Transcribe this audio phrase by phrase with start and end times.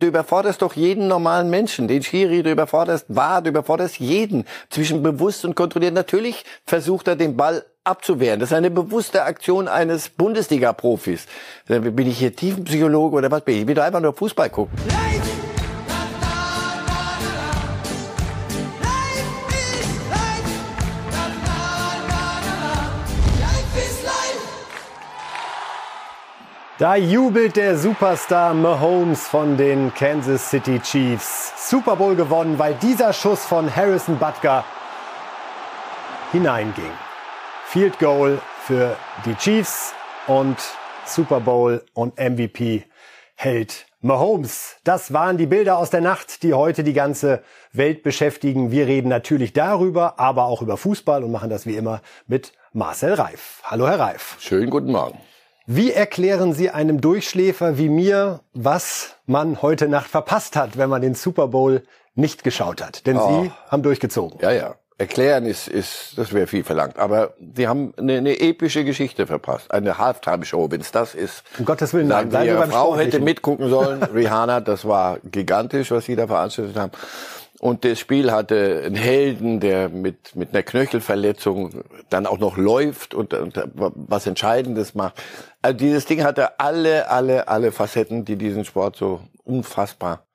[0.00, 1.88] Du überforderst doch jeden normalen Menschen.
[1.88, 4.44] Den Schiri, du überforderst war, du überforderst jeden.
[4.70, 5.92] Zwischen bewusst und kontrolliert.
[5.92, 8.38] Natürlich versucht er den Ball abzuwehren.
[8.38, 11.26] Das ist eine bewusste Aktion eines Bundesliga-Profis.
[11.66, 13.62] Bin ich hier Tiefenpsychologe oder was bin ich?
[13.62, 14.78] Ich will doch einfach nur Fußball gucken.
[26.78, 31.68] Da jubelt der Superstar Mahomes von den Kansas City Chiefs.
[31.68, 34.64] Super Bowl gewonnen, weil dieser Schuss von Harrison Butker
[36.30, 36.92] hineinging.
[37.66, 38.94] Field Goal für
[39.24, 39.92] die Chiefs
[40.28, 40.56] und
[41.04, 42.84] Super Bowl und MVP
[43.34, 44.76] hält Mahomes.
[44.84, 48.70] Das waren die Bilder aus der Nacht, die heute die ganze Welt beschäftigen.
[48.70, 53.14] Wir reden natürlich darüber, aber auch über Fußball und machen das wie immer mit Marcel
[53.14, 53.62] Reif.
[53.64, 54.36] Hallo, Herr Reif.
[54.38, 55.18] Schönen guten Morgen.
[55.70, 61.02] Wie erklären Sie einem Durchschläfer wie mir, was man heute Nacht verpasst hat, wenn man
[61.02, 61.82] den Super Bowl
[62.14, 63.06] nicht geschaut hat?
[63.06, 63.42] Denn oh.
[63.42, 64.38] Sie haben durchgezogen.
[64.40, 64.76] Ja, ja.
[64.96, 66.98] Erklären ist, ist das wäre viel verlangt.
[66.98, 69.70] Aber Sie haben eine, eine epische Geschichte verpasst.
[69.70, 71.42] Eine Halftime-Show, wenn es das ist.
[71.58, 72.30] Um Gottes Willen, nein.
[72.30, 74.02] Ihre Frau hätte mitgucken sollen.
[74.14, 76.92] Rihanna, das war gigantisch, was Sie da veranstaltet haben.
[77.60, 83.14] Und das Spiel hatte einen Helden, der mit, mit einer Knöchelverletzung dann auch noch läuft
[83.14, 85.20] und, und was Entscheidendes macht.
[85.60, 90.26] Also dieses Ding hatte alle, alle, alle Facetten, die diesen Sport so unfassbar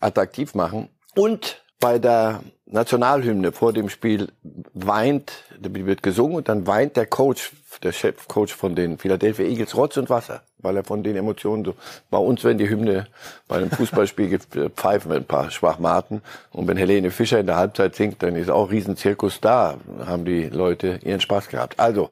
[0.00, 0.88] attraktiv machen.
[1.14, 4.32] Und bei der Nationalhymne vor dem Spiel
[4.72, 9.76] weint, die wird gesungen und dann weint der Coach, der Chefcoach von den Philadelphia Eagles
[9.76, 11.74] Rotz und Wasser, weil er von den Emotionen so,
[12.10, 13.06] bei uns wenn die Hymne
[13.48, 14.38] bei einem Fußballspiel
[14.74, 18.50] pfeifen wir ein paar Schwachmaten und wenn Helene Fischer in der Halbzeit singt, dann ist
[18.50, 21.78] auch Riesenzirkus da, haben die Leute ihren Spaß gehabt.
[21.78, 22.10] Also,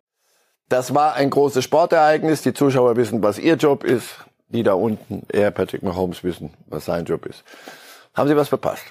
[0.69, 4.17] das war ein großes Sportereignis, die Zuschauer wissen, was ihr Job ist,
[4.49, 7.43] die da unten, er, Patrick Mahomes, wissen, was sein Job ist.
[8.15, 8.85] Haben Sie was verpasst?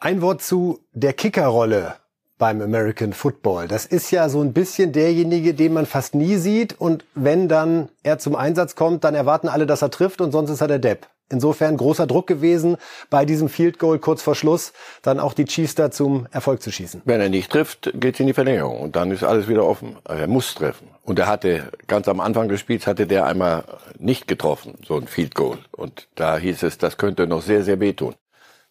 [0.00, 1.96] Ein Wort zu der Kickerrolle
[2.44, 3.68] beim American Football.
[3.68, 6.78] Das ist ja so ein bisschen derjenige, den man fast nie sieht.
[6.78, 10.50] Und wenn dann er zum Einsatz kommt, dann erwarten alle, dass er trifft und sonst
[10.50, 11.06] ist er der Depp.
[11.30, 12.76] Insofern großer Druck gewesen,
[13.08, 16.70] bei diesem Field Goal kurz vor Schluss dann auch die Chiefs da zum Erfolg zu
[16.70, 17.00] schießen.
[17.06, 19.96] Wenn er nicht trifft, geht's in die Verlängerung und dann ist alles wieder offen.
[20.04, 20.90] Er muss treffen.
[21.02, 23.64] Und er hatte ganz am Anfang des Spiels hatte der einmal
[23.98, 25.56] nicht getroffen, so ein Field Goal.
[25.72, 28.14] Und da hieß es, das könnte noch sehr, sehr wehtun.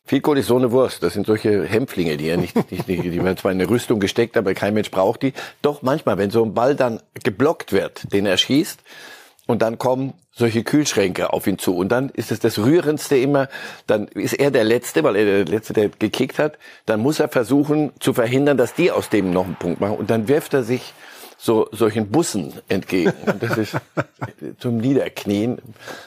[0.05, 1.01] Vielkohl ist so eine Wurst.
[1.01, 3.99] Das sind solche Hämpflinge, die ja nicht, nicht die, die werden zwar in eine Rüstung
[3.99, 5.33] gesteckt, aber kein Mensch braucht die.
[5.61, 8.81] Doch manchmal, wenn so ein Ball dann geblockt wird, den er schießt,
[9.45, 11.75] und dann kommen solche Kühlschränke auf ihn zu.
[11.75, 13.49] Und dann ist es das Rührendste immer,
[13.87, 16.57] dann ist er der Letzte, weil er der Letzte, der gekickt hat.
[16.85, 19.97] Dann muss er versuchen zu verhindern, dass die aus dem noch einen Punkt machen.
[19.97, 20.93] Und dann wirft er sich
[21.37, 23.13] so solchen Bussen entgegen.
[23.25, 23.75] Und das ist
[24.59, 25.59] zum Niederknien,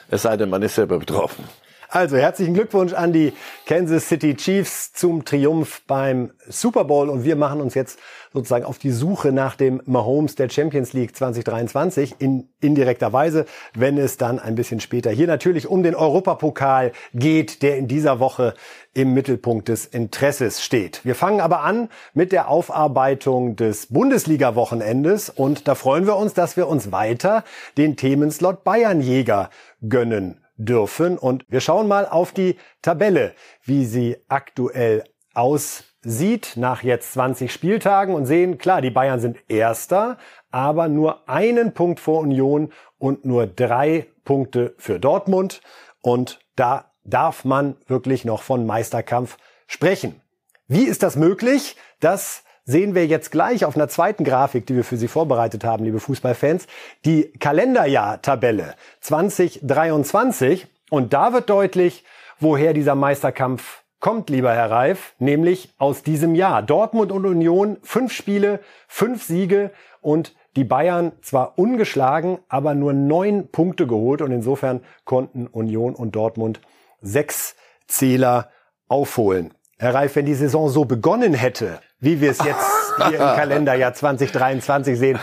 [0.08, 1.44] es sei denn, man ist selber betroffen.
[1.88, 3.32] Also herzlichen Glückwunsch an die
[3.64, 7.98] Kansas City Chiefs zum Triumph beim Super Bowl und wir machen uns jetzt
[8.32, 13.98] sozusagen auf die Suche nach dem Mahomes der Champions League 2023 in indirekter Weise, wenn
[13.98, 18.54] es dann ein bisschen später hier natürlich um den Europapokal geht, der in dieser Woche
[18.92, 21.04] im Mittelpunkt des Interesses steht.
[21.04, 26.56] Wir fangen aber an mit der Aufarbeitung des Bundesliga-Wochenendes und da freuen wir uns, dass
[26.56, 27.44] wir uns weiter
[27.76, 29.50] den Themenslot Bayernjäger
[29.88, 31.18] gönnen dürfen.
[31.18, 33.34] Und wir schauen mal auf die Tabelle,
[33.64, 40.18] wie sie aktuell aussieht nach jetzt 20 Spieltagen und sehen, klar, die Bayern sind Erster,
[40.50, 45.60] aber nur einen Punkt vor Union und nur drei Punkte für Dortmund.
[46.00, 49.36] Und da darf man wirklich noch von Meisterkampf
[49.66, 50.20] sprechen.
[50.68, 54.84] Wie ist das möglich, dass sehen wir jetzt gleich auf einer zweiten Grafik, die wir
[54.84, 56.66] für Sie vorbereitet haben, liebe Fußballfans,
[57.04, 60.66] die Kalenderjahr-Tabelle 2023.
[60.90, 62.04] Und da wird deutlich,
[62.38, 66.62] woher dieser Meisterkampf kommt, lieber Herr Reif, nämlich aus diesem Jahr.
[66.62, 73.48] Dortmund und Union, fünf Spiele, fünf Siege und die Bayern zwar ungeschlagen, aber nur neun
[73.48, 76.60] Punkte geholt und insofern konnten Union und Dortmund
[77.00, 77.56] sechs
[77.86, 78.50] Zähler
[78.88, 79.54] aufholen.
[79.78, 83.92] Herr Reif, wenn die Saison so begonnen hätte, wie wir es jetzt hier im Kalenderjahr
[83.92, 85.18] 2023 sehen,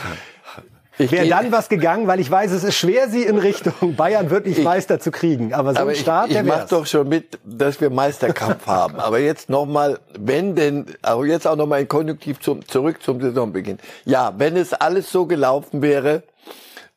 [0.97, 4.59] Wäre dann was gegangen, weil ich weiß, es ist schwer, sie in Richtung Bayern wirklich
[4.59, 5.53] ich, Meister zu kriegen.
[5.53, 8.99] Aber so aber ein Start, ich, ich mach doch schon mit, dass wir Meisterkampf haben.
[8.99, 13.79] Aber jetzt nochmal, wenn denn, aber jetzt auch nochmal in Konjunktiv zum, zurück zum Saisonbeginn.
[14.05, 16.21] Ja, wenn es alles so gelaufen wäre,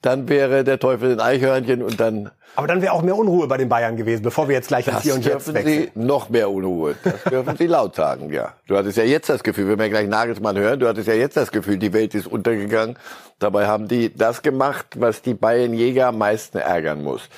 [0.03, 3.59] dann wäre der Teufel ein Eichhörnchen und dann aber dann wäre auch mehr Unruhe bei
[3.59, 5.91] den Bayern gewesen, bevor wir jetzt gleich das Hier und Jetzt wechseln.
[5.95, 6.95] Sie noch mehr Unruhe.
[7.05, 8.55] Das dürfen Sie laut sagen, ja.
[8.67, 11.37] Du hattest ja jetzt das Gefühl, wenn wir gleich Nagelsmann hören, du hattest ja jetzt
[11.37, 12.97] das Gefühl, die Welt ist untergegangen.
[13.39, 17.29] Dabei haben die das gemacht, was die Bayern-Jäger am meisten ärgern muss.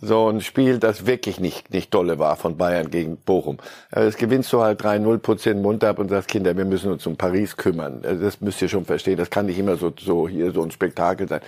[0.00, 3.58] so ein Spiel, das wirklich nicht, nicht dolle war von Bayern gegen Bochum.
[3.90, 6.90] Also das gewinnst du halt 3-0, putzt den Mund ab und sagst, Kinder, wir müssen
[6.90, 8.02] uns um Paris kümmern.
[8.04, 9.16] Also das müsst ihr schon verstehen.
[9.16, 11.40] Das kann nicht immer so, so hier so ein Spektakel sein.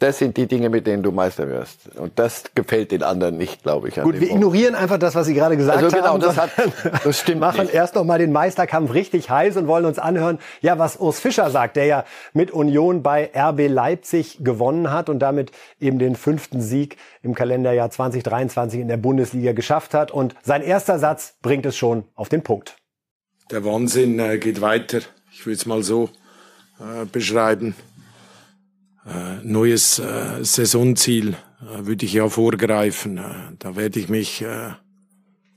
[0.00, 1.96] Das sind die Dinge, mit denen du Meister wirst.
[1.96, 3.94] Und das gefällt den anderen nicht, glaube ich.
[3.94, 6.20] Gut, wir ignorieren einfach das, was Sie gerade gesagt also genau, haben.
[6.20, 6.50] Das, hat,
[7.04, 7.40] das stimmt.
[7.40, 7.74] machen nicht.
[7.74, 11.48] erst noch mal den Meisterkampf richtig heiß und wollen uns anhören, ja, was Urs Fischer
[11.50, 16.60] sagt, der ja mit Union bei RB Leipzig gewonnen hat und damit eben den fünften
[16.60, 20.10] Sieg im Kalenderjahr 2023 in der Bundesliga geschafft hat.
[20.10, 22.76] Und sein erster Satz bringt es schon auf den Punkt.
[23.52, 24.98] Der Wahnsinn äh, geht weiter.
[25.30, 26.10] Ich würde es mal so
[26.80, 27.76] äh, beschreiben
[29.06, 33.18] äh, neues äh, Saisonziel äh, würde ich ja vorgreifen.
[33.18, 33.22] Äh,
[33.58, 34.70] da werde ich mich, äh,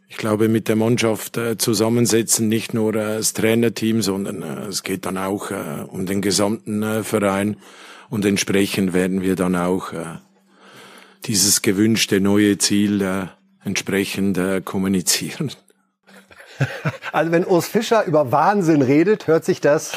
[0.07, 5.17] ich glaube, mit der Mannschaft äh, zusammensetzen, nicht nur das Trainerteam, sondern es geht dann
[5.17, 5.51] auch
[5.87, 7.57] um den gesamten Verein
[8.09, 9.91] und entsprechend werden wir dann auch
[11.25, 13.27] dieses gewünschte neue Ziel
[13.63, 15.51] entsprechend kommunizieren.
[17.13, 19.93] Also wenn Urs Fischer über Wahnsinn redet, hört sich das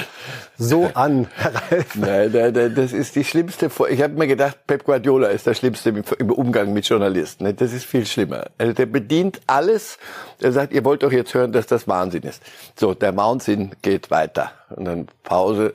[0.57, 1.95] so an, Herr Ralf.
[1.97, 3.71] Nein, nein, nein, das ist die schlimmste.
[3.89, 7.55] Ich habe mir gedacht, Pep Guardiola ist der Schlimmste im Umgang mit Journalisten.
[7.57, 8.47] Das ist viel schlimmer.
[8.59, 9.99] Also der bedient alles.
[10.41, 12.43] Er sagt, ihr wollt doch jetzt hören, dass das Wahnsinn ist.
[12.79, 14.53] So, der Wahnsinn geht weiter.
[14.71, 15.75] Und dann Pause,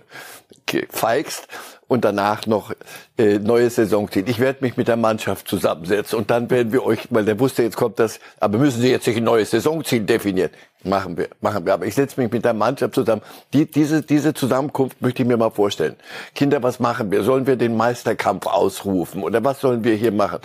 [0.90, 1.48] feigst
[1.88, 2.74] und danach noch
[3.18, 4.28] äh, neue Saison zieht.
[4.30, 7.64] Ich werde mich mit der Mannschaft zusammensetzen und dann werden wir euch, weil der wusste,
[7.64, 10.52] jetzt kommt das, aber müssen Sie jetzt sich ein neues Saisonziel definieren.
[10.84, 11.74] Machen wir, machen wir.
[11.74, 13.24] Aber ich setze mich mit der Mannschaft zusammen.
[13.54, 15.96] Die, diese, diese Zusammenkunft möchte ich mir mal vorstellen.
[16.36, 17.24] Kinder, was machen wir?
[17.24, 20.40] Sollen wir den Meisterkampf ausrufen oder was sollen wir hier machen?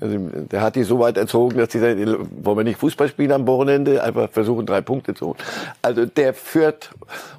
[0.00, 3.32] Also, der hat die so weit erzogen, dass die sagen, wollen wir nicht Fußball spielen
[3.32, 5.38] am Wochenende, einfach versuchen, drei Punkte zu holen.
[5.82, 6.90] Also der führt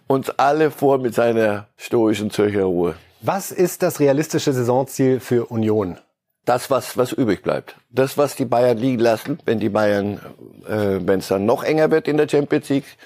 [0.08, 2.96] uns alle vor mit seiner stoischen Zürcher Ruhe.
[3.22, 5.98] Was ist das realistische Saisonziel für Union?
[6.46, 7.76] Das, was, was übrig bleibt.
[7.90, 10.20] Das, was die Bayern liegen lassen, wenn die Bayern,
[10.68, 12.98] äh, wenn es dann noch enger wird in der Champions League,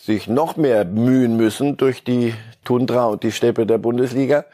[0.00, 2.34] sich noch mehr mühen müssen durch die
[2.64, 4.44] Tundra und die Steppe der Bundesliga,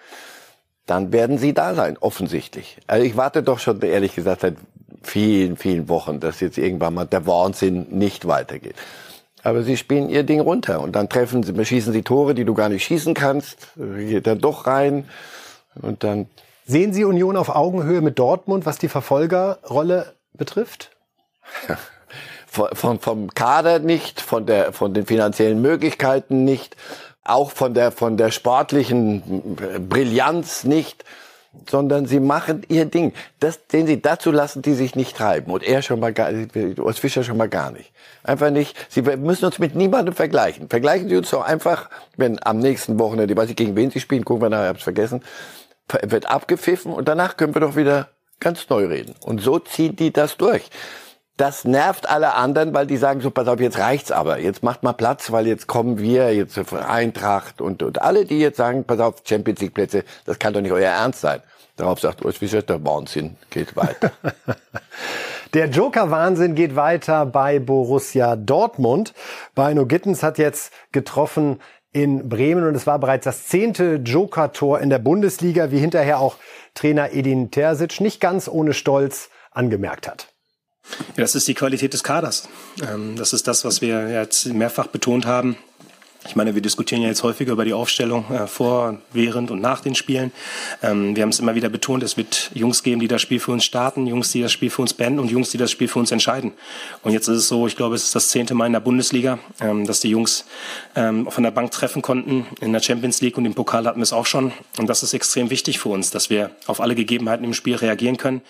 [0.86, 2.78] dann werden sie da sein, offensichtlich.
[2.86, 4.56] Also ich warte doch schon, ehrlich gesagt, seit
[5.02, 8.76] vielen, vielen Wochen, dass jetzt irgendwann mal der Wahnsinn nicht weitergeht.
[9.44, 12.54] Aber sie spielen ihr Ding runter und dann treffen sie, schießen sie Tore, die du
[12.54, 15.08] gar nicht schießen kannst, geht dann doch rein
[15.80, 16.26] und dann.
[16.66, 20.92] Sehen Sie Union auf Augenhöhe mit Dortmund, was die Verfolgerrolle betrifft?
[22.46, 26.76] von, vom Kader nicht, von der, von den finanziellen Möglichkeiten nicht,
[27.22, 29.56] auch von der, von der sportlichen
[29.90, 31.04] Brillanz nicht
[31.68, 33.12] sondern sie machen ihr Ding.
[33.40, 35.52] Das, den sie dazu lassen, die sich nicht treiben.
[35.52, 36.30] Und er schon mal gar,
[36.78, 37.92] Urs Fischer schon mal gar nicht.
[38.22, 38.76] Einfach nicht.
[38.88, 40.68] Sie müssen uns mit niemandem vergleichen.
[40.68, 44.00] Vergleichen Sie uns doch einfach, wenn am nächsten Wochenende, ich weiß nicht, gegen wen Sie
[44.00, 45.22] spielen, gucken wir nachher, ich hab's vergessen,
[46.02, 48.08] wird abgepfiffen und danach können wir doch wieder
[48.40, 49.14] ganz neu reden.
[49.24, 50.70] Und so ziehen die das durch.
[51.36, 54.38] Das nervt alle anderen, weil die sagen so, pass auf, jetzt reicht's aber.
[54.38, 58.56] Jetzt macht mal Platz, weil jetzt kommen wir, jetzt Eintracht und, und alle, die jetzt
[58.56, 61.42] sagen, pass auf, Champions League Plätze, das kann doch nicht euer Ernst sein.
[61.76, 64.12] Darauf sagt Urs Fischer, der Wahnsinn geht weiter.
[65.54, 69.14] Der Joker-Wahnsinn geht weiter bei Borussia Dortmund.
[69.54, 71.60] Beino Gittens hat jetzt getroffen
[71.92, 76.38] in Bremen und es war bereits das zehnte Joker-Tor in der Bundesliga, wie hinterher auch
[76.74, 80.33] Trainer Edin Terzic nicht ganz ohne Stolz angemerkt hat.
[81.16, 82.48] Ja, das ist die Qualität des Kaders.
[82.82, 85.56] Ähm, das ist das, was wir jetzt mehrfach betont haben.
[86.26, 89.80] Ich meine, wir diskutieren ja jetzt häufiger über die Aufstellung äh, vor, während und nach
[89.80, 90.32] den Spielen.
[90.82, 93.52] Ähm, wir haben es immer wieder betont, es wird Jungs geben, die das Spiel für
[93.52, 95.98] uns starten, Jungs, die das Spiel für uns beenden und Jungs, die das Spiel für
[95.98, 96.52] uns entscheiden.
[97.02, 99.38] Und jetzt ist es so, ich glaube, es ist das zehnte Mal in der Bundesliga,
[99.60, 100.46] ähm, dass die Jungs
[100.96, 102.46] ähm, von der Bank treffen konnten.
[102.60, 104.52] In der Champions League und im Pokal hatten wir es auch schon.
[104.78, 108.16] Und das ist extrem wichtig für uns, dass wir auf alle Gegebenheiten im Spiel reagieren
[108.16, 108.40] können.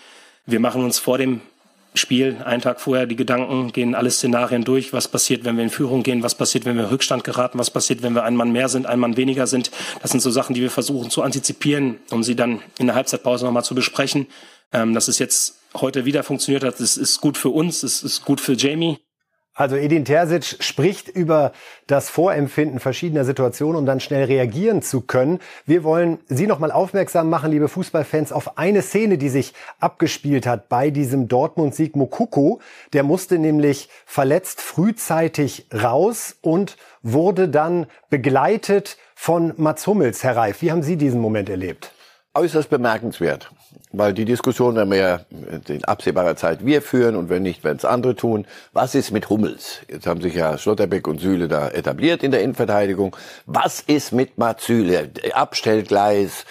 [0.45, 1.41] Wir machen uns vor dem
[1.97, 5.69] Spiel, einen Tag vorher die Gedanken, gehen alle Szenarien durch, was passiert, wenn wir in
[5.69, 8.51] Führung gehen, was passiert, wenn wir in Rückstand geraten, was passiert, wenn wir ein Mann
[8.51, 9.71] mehr sind, ein Mann weniger sind.
[10.01, 13.45] Das sind so Sachen, die wir versuchen zu antizipieren, um sie dann in der Halbzeitpause
[13.45, 14.27] nochmal zu besprechen.
[14.73, 18.25] Ähm, dass es jetzt heute wieder funktioniert hat, das ist gut für uns, es ist
[18.25, 18.97] gut für Jamie.
[19.57, 21.53] Also Edin Terzic spricht über
[21.87, 25.39] das Vorempfinden verschiedener Situationen, um dann schnell reagieren zu können.
[25.65, 30.45] Wir wollen Sie noch mal aufmerksam machen, liebe Fußballfans, auf eine Szene, die sich abgespielt
[30.45, 32.59] hat bei diesem Dortmund-Sieg Mokoko.
[32.91, 40.61] Der musste nämlich verletzt frühzeitig raus und wurde dann begleitet von Mats Hummels, Herr Reif.
[40.61, 41.93] Wie haben Sie diesen Moment erlebt?
[42.35, 43.49] Äußerst bemerkenswert
[43.97, 45.19] weil die Diskussion werden wir ja
[45.67, 48.45] in absehbarer Zeit wir führen und wenn nicht, werden es andere tun.
[48.73, 49.81] Was ist mit Hummels?
[49.87, 53.15] Jetzt haben sich ja Schlotterbeck und Süle da etabliert in der Innenverteidigung.
[53.45, 55.11] Was ist mit Mats Süle?
[55.33, 56.45] Abstellgleis.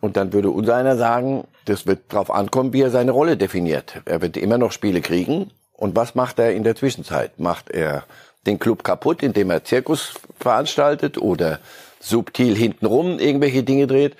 [0.00, 4.00] Und dann würde unser einer sagen, das wird darauf ankommen, wie er seine Rolle definiert.
[4.04, 5.50] Er wird immer noch Spiele kriegen.
[5.72, 7.38] Und was macht er in der Zwischenzeit?
[7.38, 8.04] Macht er
[8.46, 11.58] den Club kaputt, indem er Zirkus veranstaltet oder
[12.00, 14.16] subtil hintenrum irgendwelche Dinge dreht?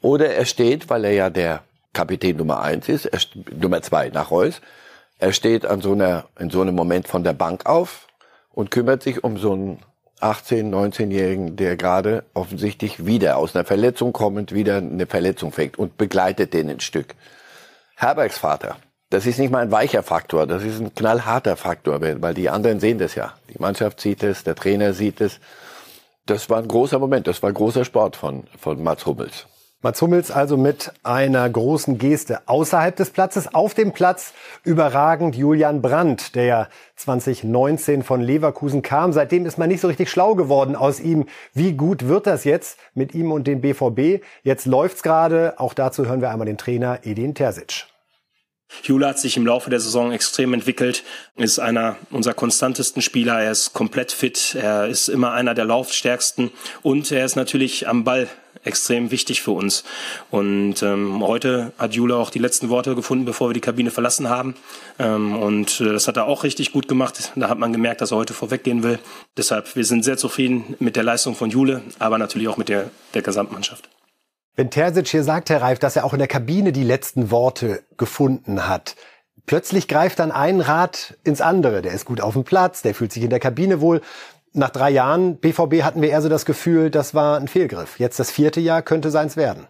[0.00, 3.20] Oder er steht, weil er ja der Kapitän Nummer eins ist, er,
[3.54, 4.60] Nummer zwei nach Reus,
[5.18, 8.06] er steht an so einer, in so einem Moment von der Bank auf
[8.52, 9.80] und kümmert sich um so einen
[10.20, 15.96] 18-, 19-Jährigen, der gerade offensichtlich wieder aus einer Verletzung kommend wieder eine Verletzung fängt und
[15.96, 17.14] begleitet den ein Stück.
[17.96, 18.76] Herbergs Vater,
[19.10, 22.80] das ist nicht mal ein weicher Faktor, das ist ein knallharter Faktor, weil die anderen
[22.80, 23.34] sehen das ja.
[23.52, 25.40] Die Mannschaft sieht es, der Trainer sieht es.
[26.26, 29.46] Das war ein großer Moment, das war großer Sport von, von Mats Hummels.
[29.82, 33.54] Mats Hummels also mit einer großen Geste außerhalb des Platzes.
[33.54, 39.14] Auf dem Platz überragend Julian Brandt, der ja 2019 von Leverkusen kam.
[39.14, 41.24] Seitdem ist man nicht so richtig schlau geworden aus ihm.
[41.54, 44.22] Wie gut wird das jetzt mit ihm und dem BVB?
[44.42, 45.54] Jetzt läuft's gerade.
[45.56, 47.89] Auch dazu hören wir einmal den Trainer Edin Terzic.
[48.82, 51.04] Jule hat sich im Laufe der Saison extrem entwickelt,
[51.36, 56.50] ist einer unserer konstantesten Spieler, er ist komplett fit, er ist immer einer der laufstärksten
[56.82, 58.28] und er ist natürlich am Ball
[58.64, 59.84] extrem wichtig für uns.
[60.30, 64.28] Und ähm, heute hat Jule auch die letzten Worte gefunden, bevor wir die Kabine verlassen
[64.28, 64.54] haben.
[64.98, 67.32] Ähm, und äh, das hat er auch richtig gut gemacht.
[67.36, 68.98] Da hat man gemerkt, dass er heute vorweggehen will.
[69.36, 72.90] Deshalb, wir sind sehr zufrieden mit der Leistung von Jule, aber natürlich auch mit der,
[73.14, 73.88] der Gesamtmannschaft.
[74.56, 77.82] Wenn Terzic hier sagt, Herr Reif, dass er auch in der Kabine die letzten Worte
[77.96, 78.96] gefunden hat,
[79.46, 81.82] plötzlich greift dann ein Rad ins andere.
[81.82, 84.00] Der ist gut auf dem Platz, der fühlt sich in der Kabine wohl
[84.52, 87.98] nach drei Jahren BVB hatten wir eher so das Gefühl, das war ein Fehlgriff.
[87.98, 89.66] Jetzt das vierte Jahr könnte seins werden.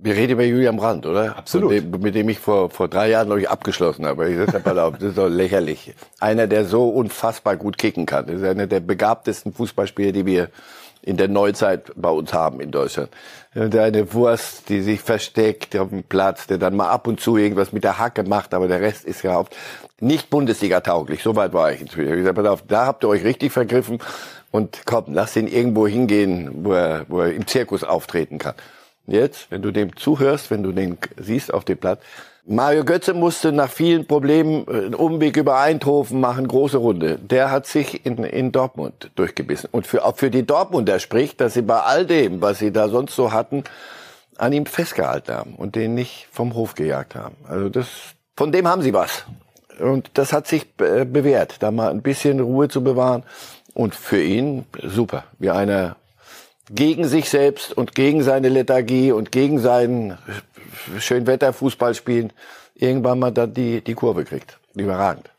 [0.00, 1.36] Wir reden über Julian Brandt, oder?
[1.36, 1.72] Absolut.
[1.72, 4.30] Dem, mit dem ich vor, vor drei Jahren, glaube ich, abgeschlossen habe.
[4.30, 5.92] Ich sag mal auf, das ist doch lächerlich.
[6.20, 8.26] Einer, der so unfassbar gut kicken kann.
[8.26, 10.50] Das ist einer der begabtesten Fußballspieler, die wir
[11.02, 13.10] in der Neuzeit bei uns haben in Deutschland.
[13.54, 17.72] Eine Wurst, die sich versteckt auf dem Platz, der dann mal ab und zu irgendwas
[17.72, 19.56] mit der Hacke macht, aber der Rest ist ja oft
[20.00, 21.22] nicht Bundesliga-tauglich.
[21.22, 22.06] So weit war ich inzwischen.
[22.06, 23.98] Ich habe gesagt, pass auf, da habt ihr euch richtig vergriffen
[24.50, 28.54] und komm, lass ihn irgendwo hingehen, wo er, wo er im Zirkus auftreten kann.
[29.06, 32.02] Jetzt, wenn du dem zuhörst, wenn du den siehst auf dem Platz,
[32.50, 37.18] Mario Götze musste nach vielen Problemen äh, einen Umweg über Eindhoven machen, große Runde.
[37.18, 39.68] Der hat sich in, in Dortmund durchgebissen.
[39.70, 42.88] Und für, auch für die Dortmunder spricht, dass sie bei all dem, was sie da
[42.88, 43.64] sonst so hatten,
[44.38, 47.36] an ihm festgehalten haben und den nicht vom Hof gejagt haben.
[47.46, 47.88] Also das,
[48.34, 49.26] von dem haben sie was.
[49.78, 53.24] Und das hat sich äh, bewährt, da mal ein bisschen Ruhe zu bewahren.
[53.74, 55.96] Und für ihn super, wie einer
[56.70, 60.16] gegen sich selbst und gegen seine Lethargie und gegen seinen
[60.98, 62.32] Schönwetterfußball spielen,
[62.74, 64.58] irgendwann mal da die, die Kurve kriegt.
[64.74, 65.30] Überragend.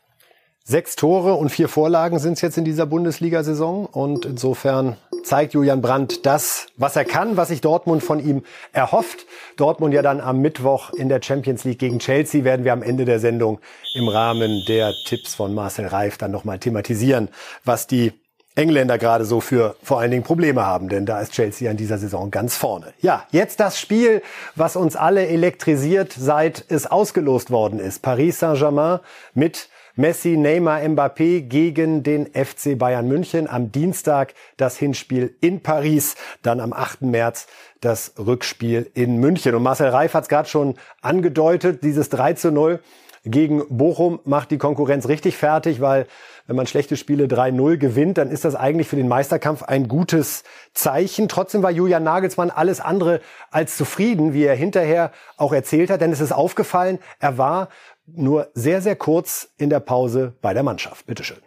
[0.70, 3.86] Sechs Tore und vier Vorlagen sind es jetzt in dieser Bundesliga-Saison.
[3.86, 9.26] Und insofern zeigt Julian Brandt das, was er kann, was sich Dortmund von ihm erhofft.
[9.56, 13.04] Dortmund ja dann am Mittwoch in der Champions League gegen Chelsea werden wir am Ende
[13.04, 13.58] der Sendung
[13.94, 17.30] im Rahmen der Tipps von Marcel Reif dann nochmal thematisieren,
[17.64, 18.12] was die
[18.56, 21.98] Engländer gerade so für vor allen Dingen Probleme haben, denn da ist Chelsea an dieser
[21.98, 22.92] Saison ganz vorne.
[23.00, 24.22] Ja, jetzt das Spiel,
[24.56, 28.02] was uns alle elektrisiert, seit es ausgelost worden ist.
[28.02, 29.00] Paris Saint-Germain
[29.34, 33.48] mit Messi, Neymar, Mbappé gegen den FC Bayern München.
[33.48, 37.02] Am Dienstag das Hinspiel in Paris, dann am 8.
[37.02, 37.46] März
[37.80, 39.54] das Rückspiel in München.
[39.54, 42.80] Und Marcel Reif hat es gerade schon angedeutet, dieses 3 zu 0
[43.24, 46.06] gegen Bochum macht die Konkurrenz richtig fertig, weil
[46.46, 50.42] wenn man schlechte Spiele 3-0 gewinnt, dann ist das eigentlich für den Meisterkampf ein gutes
[50.72, 51.28] Zeichen.
[51.28, 56.12] Trotzdem war Julian Nagelsmann alles andere als zufrieden, wie er hinterher auch erzählt hat, denn
[56.12, 57.68] es ist aufgefallen, er war
[58.06, 61.06] nur sehr, sehr kurz in der Pause bei der Mannschaft.
[61.06, 61.38] Bitteschön.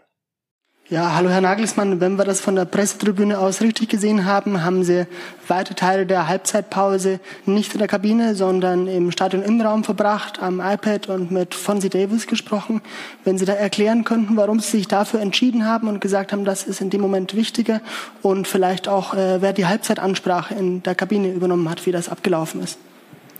[0.90, 2.02] Ja, hallo Herr Nagelsmann.
[2.02, 5.08] Wenn wir das von der Pressetribüne aus richtig gesehen haben, haben Sie
[5.48, 11.08] weite Teile der Halbzeitpause nicht in der Kabine, sondern im Stadion Innenraum verbracht, am iPad
[11.08, 12.82] und mit Fonzie Davis gesprochen.
[13.24, 16.66] Wenn Sie da erklären könnten, warum Sie sich dafür entschieden haben und gesagt haben, das
[16.66, 17.80] ist in dem Moment wichtiger
[18.22, 22.62] und vielleicht auch, äh, wer die Halbzeitansprache in der Kabine übernommen hat, wie das abgelaufen
[22.62, 22.78] ist.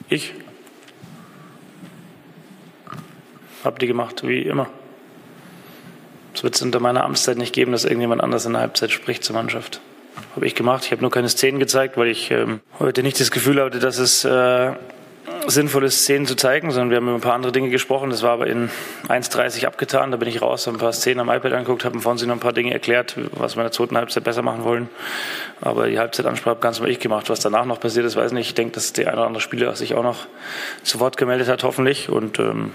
[0.08, 0.34] Ich
[3.66, 4.70] habe die gemacht, wie immer.
[6.34, 9.24] Es wird es unter meiner Amtszeit nicht geben, dass irgendjemand anders in der Halbzeit spricht
[9.24, 9.82] zur Mannschaft.
[10.36, 10.86] Habe ich gemacht.
[10.86, 13.98] Ich habe nur keine Szenen gezeigt, weil ich ähm, heute nicht das Gefühl hatte, dass
[13.98, 14.74] es äh,
[15.48, 18.10] sinnvoll ist, Szenen zu zeigen, sondern wir haben über ein paar andere Dinge gesprochen.
[18.10, 18.70] Das war aber in
[19.08, 20.12] 1,30 abgetan.
[20.12, 22.36] Da bin ich raus, habe ein paar Szenen am iPad angeguckt, habe von Sie noch
[22.36, 24.90] ein paar Dinge erklärt, was wir in der zweiten Halbzeit besser machen wollen.
[25.62, 27.30] Aber die Halbzeitansprache habe ganz mal ich gemacht.
[27.30, 28.48] Was danach noch passiert ist, weiß ich nicht.
[28.48, 30.28] Ich denke, dass der eine oder andere Spieler sich auch noch
[30.84, 32.10] zu Wort gemeldet hat, hoffentlich.
[32.10, 32.72] Und ähm,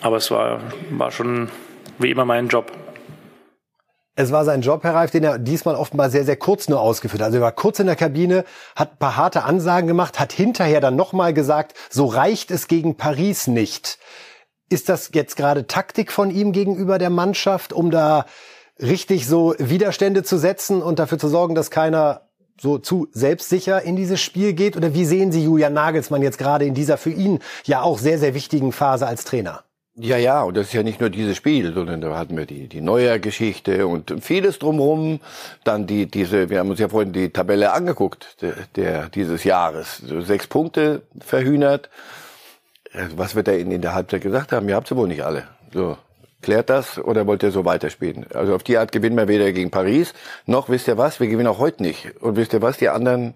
[0.00, 1.50] aber es war, war schon
[1.98, 2.72] wie immer mein Job.
[4.16, 7.20] Es war sein Job, Herr Reif, den er diesmal offenbar sehr, sehr kurz nur ausgeführt
[7.20, 7.26] hat.
[7.26, 8.44] Also er war kurz in der Kabine,
[8.76, 12.96] hat ein paar harte Ansagen gemacht, hat hinterher dann nochmal gesagt, so reicht es gegen
[12.96, 13.98] Paris nicht.
[14.70, 18.26] Ist das jetzt gerade Taktik von ihm gegenüber der Mannschaft, um da
[18.80, 22.28] richtig so Widerstände zu setzen und dafür zu sorgen, dass keiner
[22.60, 24.76] so zu selbstsicher in dieses Spiel geht?
[24.76, 28.20] Oder wie sehen Sie Julian Nagelsmann jetzt gerade in dieser für ihn ja auch sehr,
[28.20, 29.64] sehr wichtigen Phase als Trainer?
[29.96, 32.66] Ja, ja, und das ist ja nicht nur dieses Spiel, sondern da hatten wir die,
[32.66, 35.20] die Neuer-Geschichte und vieles drumherum.
[35.62, 39.98] Dann die, diese, wir haben uns ja vorhin die Tabelle angeguckt, der, der dieses Jahres.
[39.98, 41.90] So sechs Punkte verhühnert.
[42.92, 44.68] Äh, was wird er Ihnen in der Halbzeit gesagt haben?
[44.68, 45.44] Ihr habt sie wohl nicht alle.
[45.72, 45.96] So.
[46.42, 48.26] Klärt das oder wollt ihr so weiterspielen?
[48.34, 50.12] Also auf die Art gewinnen wir weder gegen Paris,
[50.44, 52.20] noch wisst ihr was, wir gewinnen auch heute nicht.
[52.20, 53.34] Und wisst ihr was, die anderen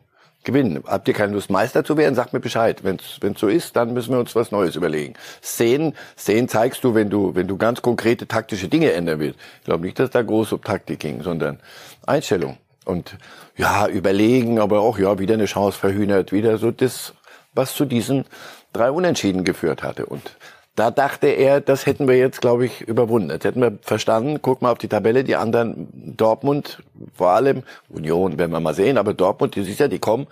[0.49, 0.83] gewinnen.
[0.87, 2.15] Habt ihr keine Lust, Meister zu werden?
[2.15, 2.83] Sagt mir Bescheid.
[2.83, 5.13] Wenn es so ist, dann müssen wir uns was Neues überlegen.
[5.43, 9.39] Szenen, Szenen zeigst du, wenn du, wenn du ganz konkrete taktische Dinge ändern willst.
[9.59, 11.61] Ich glaube nicht, dass da groß um Taktik ging, sondern
[12.07, 12.57] Einstellung.
[12.87, 13.19] Und
[13.57, 17.13] ja, überlegen, aber auch ja, wieder eine Chance verhühnert, wieder so das,
[17.53, 18.25] was zu diesen
[18.73, 20.07] drei Unentschieden geführt hatte.
[20.07, 20.37] Und
[20.79, 23.29] da dachte er, das hätten wir jetzt, glaube ich, überwunden.
[23.29, 24.41] Das hätten wir verstanden.
[24.41, 26.83] Guck mal auf die Tabelle, die anderen, Dortmund,
[27.15, 30.29] vor allem, Union werden wir mal sehen, aber Dortmund, die siehst ja, die kommen.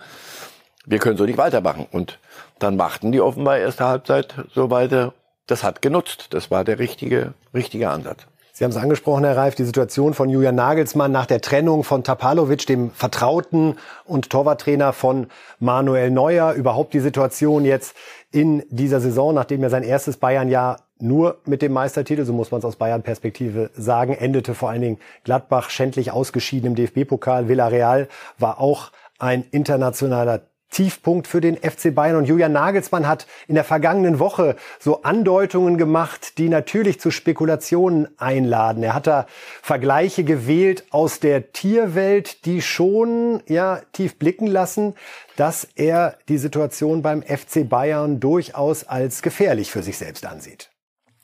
[0.85, 1.85] Wir können so nicht weitermachen.
[1.91, 2.19] Und
[2.59, 5.13] dann machten die offenbar erste Halbzeit so weiter.
[5.47, 6.27] Das hat genutzt.
[6.29, 8.25] Das war der richtige, richtige Ansatz.
[8.57, 12.03] Sie haben es angesprochen, Herr Reif, die Situation von Julian Nagelsmann nach der Trennung von
[12.03, 15.27] Tapalovic, dem Vertrauten und Torwarttrainer von
[15.59, 16.53] Manuel Neuer.
[16.53, 17.95] Überhaupt die Situation jetzt
[18.31, 22.57] in dieser Saison, nachdem er sein erstes Bayern-Jahr nur mit dem Meistertitel, so muss man
[22.57, 27.47] es aus Bayern-Perspektive sagen, endete vor allen Dingen Gladbach schändlich ausgeschieden im DFB-Pokal.
[27.47, 28.07] Villarreal
[28.39, 32.17] war auch ein internationaler Tiefpunkt für den FC Bayern.
[32.17, 38.07] Und Julian Nagelsmann hat in der vergangenen Woche so Andeutungen gemacht, die natürlich zu Spekulationen
[38.17, 38.83] einladen.
[38.83, 39.27] Er hat da
[39.61, 44.95] Vergleiche gewählt aus der Tierwelt, die schon ja tief blicken lassen,
[45.35, 50.69] dass er die Situation beim FC Bayern durchaus als gefährlich für sich selbst ansieht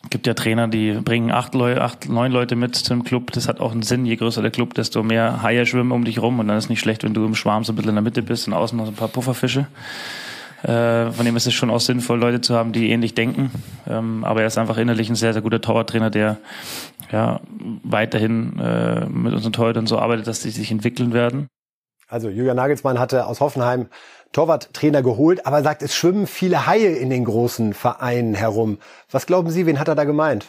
[0.09, 3.31] gibt ja Trainer, die bringen acht, Leute, acht, neun Leute mit zum Club.
[3.31, 4.05] Das hat auch einen Sinn.
[4.05, 6.39] Je größer der Club, desto mehr Haie schwimmen um dich rum.
[6.39, 8.21] Und dann ist nicht schlecht, wenn du im Schwarm so ein bisschen in der Mitte
[8.21, 9.67] bist und außen noch so ein paar Pufferfische.
[10.63, 13.51] Äh, von dem ist es schon auch sinnvoll, Leute zu haben, die ähnlich denken.
[13.87, 16.37] Ähm, aber er ist einfach innerlich ein sehr, sehr guter Torwarttrainer, der
[17.11, 17.41] ja
[17.83, 21.47] weiterhin äh, mit unseren Torhütern so arbeitet, dass die sich entwickeln werden.
[22.13, 23.87] Also Julian Nagelsmann hatte aus Hoffenheim
[24.33, 28.77] Torwarttrainer geholt, aber sagt, es schwimmen viele Haie in den großen Vereinen herum.
[29.09, 30.45] Was glauben Sie, wen hat er da gemeint?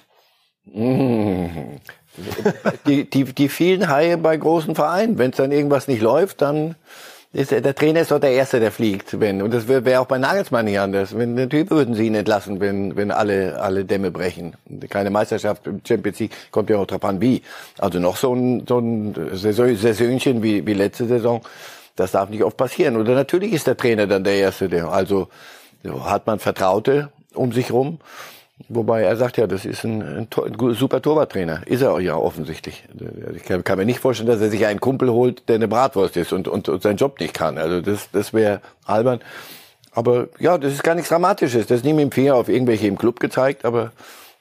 [2.87, 5.17] Die, die, die vielen Haie bei großen Vereinen.
[5.17, 6.75] Wenn es dann irgendwas nicht läuft, dann
[7.35, 9.19] ist der, der Trainer ist doch der Erste, der fliegt.
[9.19, 11.19] Wenn, und das wäre wär auch bei Nagelsmann nicht anders.
[11.19, 14.55] Wenn, natürlich würden sie ihn entlassen, wenn, wenn alle, alle Dämme brechen.
[14.89, 17.43] Keine Meisterschaft im Champions League kommt ja auch drauf an, wie.
[17.79, 21.43] Also noch so ein, so ein Saisonchen wie, wie letzte Saison.
[21.97, 22.97] Das darf nicht oft passieren.
[22.97, 25.29] Oder natürlich ist der Trainer dann der Erste, der, also,
[25.83, 27.99] so hat man Vertraute um sich rum.
[28.69, 31.67] Wobei er sagt ja, das ist ein, ein, ein super Torwarttrainer.
[31.67, 32.85] Ist er ja offensichtlich.
[33.35, 36.17] Ich kann, kann, mir nicht vorstellen, dass er sich einen Kumpel holt, der eine Bratwurst
[36.17, 37.59] ist und, und, und seinen Job nicht kann.
[37.59, 39.21] Also das, das wäre albern.
[39.93, 41.67] Aber ja, das ist gar nichts Dramatisches.
[41.67, 43.93] Das ist nie mit dem Finger auf irgendwelche im Club gezeigt, aber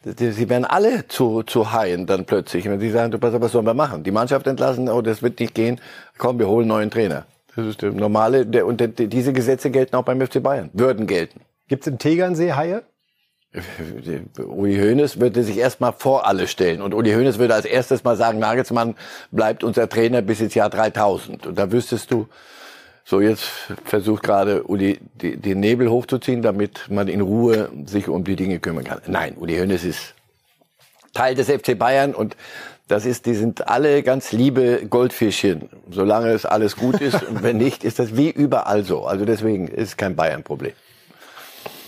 [0.04, 2.66] sie werden alle zu, zu Haien dann plötzlich.
[2.66, 4.04] Wenn sie sagen, pass auf, was sollen wir machen?
[4.04, 5.80] Die Mannschaft entlassen, oh, das wird nicht gehen.
[6.18, 7.26] Komm, wir holen einen neuen Trainer.
[7.56, 10.70] Das ist der normale, der, und der, diese Gesetze gelten auch beim FC Bayern.
[10.74, 11.42] Würden gelten.
[11.68, 12.84] Gibt es im Tegernsee Haie?
[14.38, 16.82] Uli Hoeneß würde sich erstmal vor alle stellen.
[16.82, 18.96] Und Uli Hoeneß würde als erstes mal sagen, Nagelsmann
[19.32, 21.48] bleibt unser Trainer bis ins Jahr 3000.
[21.48, 22.28] Und da wüsstest du,
[23.06, 23.44] so jetzt
[23.86, 28.60] versucht gerade Uli die, den Nebel hochzuziehen, damit man in Ruhe sich um die Dinge
[28.60, 29.02] kümmern kann.
[29.08, 30.16] Nein, Uli Hoeneß ist
[31.14, 32.36] Teil des FC Bayern und
[32.88, 37.24] das ist, die sind alle ganz liebe Goldfischchen, solange es alles gut ist.
[37.24, 39.06] Und wenn nicht, ist das wie überall so.
[39.06, 40.74] Also deswegen ist kein Bayern-Problem.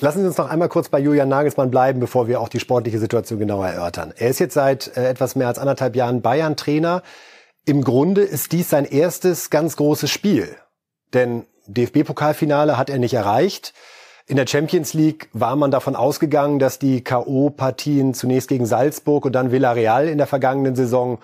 [0.01, 2.99] Lassen Sie uns noch einmal kurz bei Julian Nagelsmann bleiben, bevor wir auch die sportliche
[2.99, 4.13] Situation genauer erörtern.
[4.17, 7.01] Er ist jetzt seit äh, etwas mehr als anderthalb Jahren Bayern-Trainer.
[7.65, 10.55] Im Grunde ist dies sein erstes ganz großes Spiel.
[11.13, 13.73] Denn DFB-Pokalfinale hat er nicht erreicht.
[14.27, 19.33] In der Champions League war man davon ausgegangen, dass die K.O.-Partien zunächst gegen Salzburg und
[19.33, 21.19] dann Villarreal in der vergangenen Saison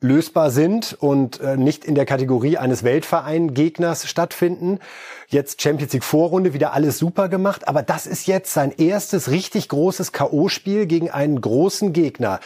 [0.00, 4.78] lösbar sind und äh, nicht in der Kategorie eines Weltverein-Gegners stattfinden.
[5.26, 9.68] Jetzt Champions League Vorrunde wieder alles super gemacht, aber das ist jetzt sein erstes richtig
[9.68, 12.40] großes KO-Spiel gegen einen großen Gegner.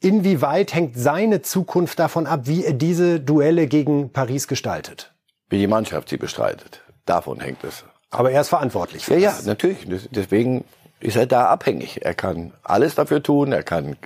[0.00, 5.12] Inwieweit hängt seine Zukunft davon ab, wie er diese Duelle gegen Paris gestaltet?
[5.48, 6.82] Wie die Mannschaft sie bestreitet.
[7.04, 7.84] Davon hängt es.
[8.10, 9.04] Aber er ist verantwortlich.
[9.04, 9.44] Für ja, das.
[9.44, 9.86] ja, natürlich.
[10.10, 10.64] Deswegen
[11.00, 12.04] ist er da abhängig.
[12.04, 13.96] Er kann alles dafür tun, er kann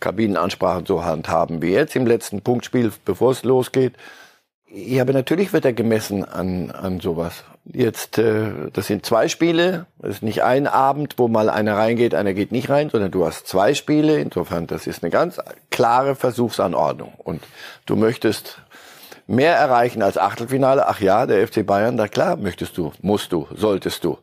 [0.00, 3.94] Kabinenansprachen so handhaben wie jetzt im letzten Punktspiel, bevor es losgeht.
[4.72, 7.42] Ja, aber natürlich wird er gemessen an, an sowas.
[7.64, 9.86] Jetzt, äh, das sind zwei Spiele.
[9.98, 13.26] Das ist nicht ein Abend, wo mal einer reingeht, einer geht nicht rein, sondern du
[13.26, 14.20] hast zwei Spiele.
[14.20, 15.38] Insofern, das ist eine ganz
[15.70, 17.12] klare Versuchsanordnung.
[17.18, 17.42] Und
[17.86, 18.58] du möchtest
[19.26, 20.86] mehr erreichen als Achtelfinale.
[20.86, 24.18] Ach ja, der FC Bayern, da klar, möchtest du, musst du, solltest du.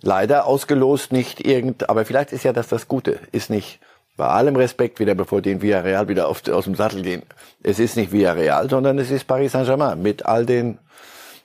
[0.00, 3.80] Leider ausgelost nicht irgend, aber vielleicht ist ja das das Gute, ist nicht
[4.16, 7.22] bei allem Respekt wieder, bevor den Villarreal wieder auf, aus dem Sattel gehen.
[7.62, 10.78] Es ist nicht Villarreal, sondern es ist Paris Saint-Germain mit all den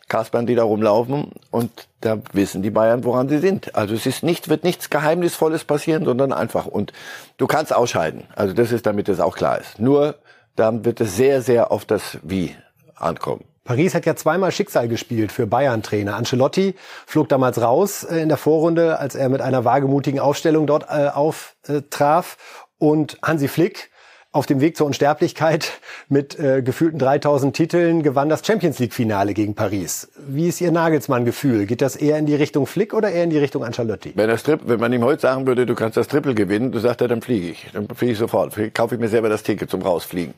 [0.08, 1.32] Kaspern, die da rumlaufen.
[1.52, 3.76] Und da wissen die Bayern, woran sie sind.
[3.76, 6.66] Also es ist nicht, wird nichts Geheimnisvolles passieren, sondern einfach.
[6.66, 6.94] Und
[7.38, 8.24] du kannst ausscheiden.
[8.36, 9.80] Also das ist, damit es auch klar ist.
[9.80, 10.16] Nur,
[10.56, 12.56] dann wird es sehr, sehr auf das Wie
[12.96, 13.46] ankommen.
[13.64, 16.16] Paris hat ja zweimal Schicksal gespielt für Bayern-Trainer.
[16.16, 20.84] Ancelotti flog damals raus äh, in der Vorrunde, als er mit einer wagemutigen Aufstellung dort
[20.90, 22.66] äh, auftraf.
[22.78, 23.90] Und Hansi Flick
[24.34, 29.54] auf dem Weg zur Unsterblichkeit mit äh, gefühlten 3000 Titeln gewann das Champions League-Finale gegen
[29.56, 30.10] Paris.
[30.28, 31.66] Wie ist Ihr Nagelsmann-Gefühl?
[31.66, 34.12] Geht das eher in die Richtung Flick oder eher in die Richtung Ancelotti?
[34.16, 36.80] Wenn, das Tri wenn man ihm heute sagen würde, du kannst das Triple gewinnen, du
[36.80, 37.68] sagst er, dann fliege ich.
[37.72, 38.54] Dann fliege ich sofort.
[38.74, 40.34] Kaufe ich mir selber das Ticket zum Rausfliegen.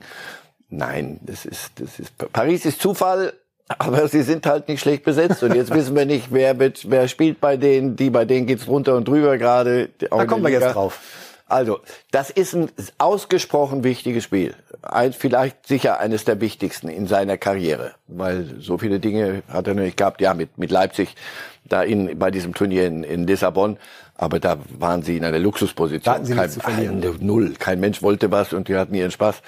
[0.69, 3.33] Nein, das ist, das ist, Paris ist Zufall,
[3.67, 5.41] aber sie sind halt nicht schlecht besetzt.
[5.43, 8.67] Und jetzt wissen wir nicht, wer, wird, wer spielt bei denen, die, bei denen geht's
[8.67, 9.89] runter und drüber gerade.
[9.97, 10.99] Da kommen wir jetzt drauf.
[11.47, 14.55] Also, das ist ein ausgesprochen wichtiges Spiel.
[14.81, 19.75] Ein, vielleicht sicher eines der wichtigsten in seiner Karriere, weil so viele Dinge hat er
[19.75, 20.21] nicht gehabt.
[20.21, 21.15] Ja, mit, mit Leipzig,
[21.63, 23.77] da in, bei diesem Turnier in, in Lissabon.
[24.15, 26.03] Aber da waren sie in einer Luxusposition.
[26.03, 27.03] Da hatten sie kein, zu verlieren.
[27.19, 27.53] Null.
[27.59, 29.41] Kein Mensch wollte was und die hatten ihren Spaß.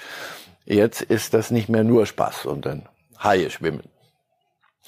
[0.70, 2.82] Jetzt ist das nicht mehr nur Spaß, sondern
[3.22, 3.82] Haie schwimmen.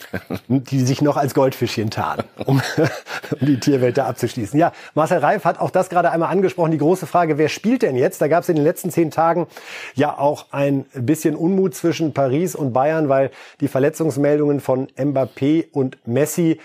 [0.49, 2.62] die sich noch als Goldfischchen tarnen, um,
[3.40, 4.59] um, die Tierwelt da abzuschließen.
[4.59, 7.97] Ja, Marcel Reif hat auch das gerade einmal angesprochen, die große Frage, wer spielt denn
[7.97, 8.21] jetzt?
[8.21, 9.47] Da gab es in den letzten zehn Tagen
[9.95, 15.99] ja auch ein bisschen Unmut zwischen Paris und Bayern, weil die Verletzungsmeldungen von Mbappé und
[16.07, 16.61] Messi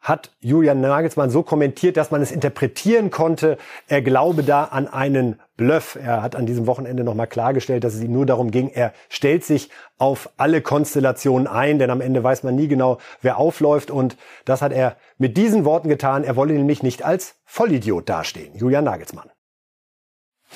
[0.00, 3.58] hat Julian Nagelsmann so kommentiert, dass man es interpretieren konnte.
[3.86, 5.98] Er glaube da an einen Bluff.
[6.00, 9.44] Er hat an diesem Wochenende nochmal klargestellt, dass es ihm nur darum ging, er stellt
[9.44, 13.90] sich auf alle Konstellationen ein, denn am Ende weiß man nie genau, wer aufläuft.
[13.90, 16.24] Und das hat er mit diesen Worten getan.
[16.24, 18.56] Er wolle nämlich nicht als Vollidiot dastehen.
[18.56, 19.28] Julian Nagelsmann.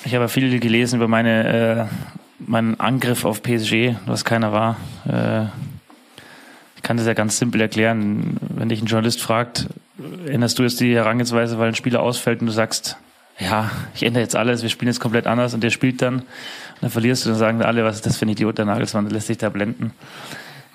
[0.03, 1.95] Ich habe viel gelesen über meine, äh,
[2.39, 4.77] meinen Angriff auf PSG, was keiner war.
[5.07, 5.45] Äh
[6.85, 8.37] kann das ja ganz simpel erklären.
[8.57, 9.67] Wenn dich ein Journalist fragt,
[10.27, 12.97] änderst du jetzt die Herangehensweise, weil ein Spieler ausfällt und du sagst,
[13.39, 16.25] ja, ich ändere jetzt alles, wir spielen jetzt komplett anders und der spielt dann, und
[16.81, 19.27] dann verlierst du, dann sagen alle, was ist das für ein Idiot, der Nagelsmann, lässt
[19.27, 19.91] sich da blenden.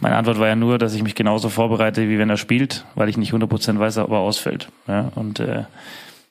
[0.01, 3.09] Meine Antwort war ja nur, dass ich mich genauso vorbereite, wie wenn er spielt, weil
[3.09, 4.69] ich nicht 100% weiß, ob er ausfällt.
[4.89, 5.65] Ja, und äh,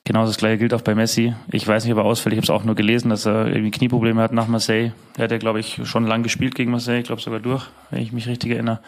[0.04, 1.34] genau das gleiche gilt auch bei Messi.
[1.52, 2.32] Ich weiß nicht, ob er ausfällt.
[2.32, 4.90] Ich habe es auch nur gelesen, dass er irgendwie Knieprobleme hat nach Marseille.
[5.16, 8.02] Er hat ja, glaube ich, schon lang gespielt gegen Marseille, ich glaube sogar durch, wenn
[8.02, 8.80] ich mich richtig erinnere.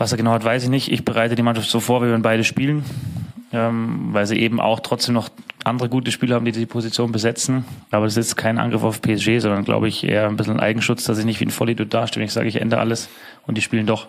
[0.00, 0.90] Was er genau hat, weiß ich nicht.
[0.90, 2.86] Ich bereite die Mannschaft so vor, wie wir beide spielen,
[3.52, 5.28] ähm, weil sie eben auch trotzdem noch
[5.62, 7.66] andere gute Spieler haben, die die Position besetzen.
[7.90, 11.18] Aber das ist kein Angriff auf PSG, sondern glaube ich eher ein bisschen Eigenschutz, dass
[11.18, 12.24] ich nicht wie ein Vollidiot dastehe.
[12.24, 13.10] Ich sage, ich ändere alles
[13.46, 14.08] und die spielen doch.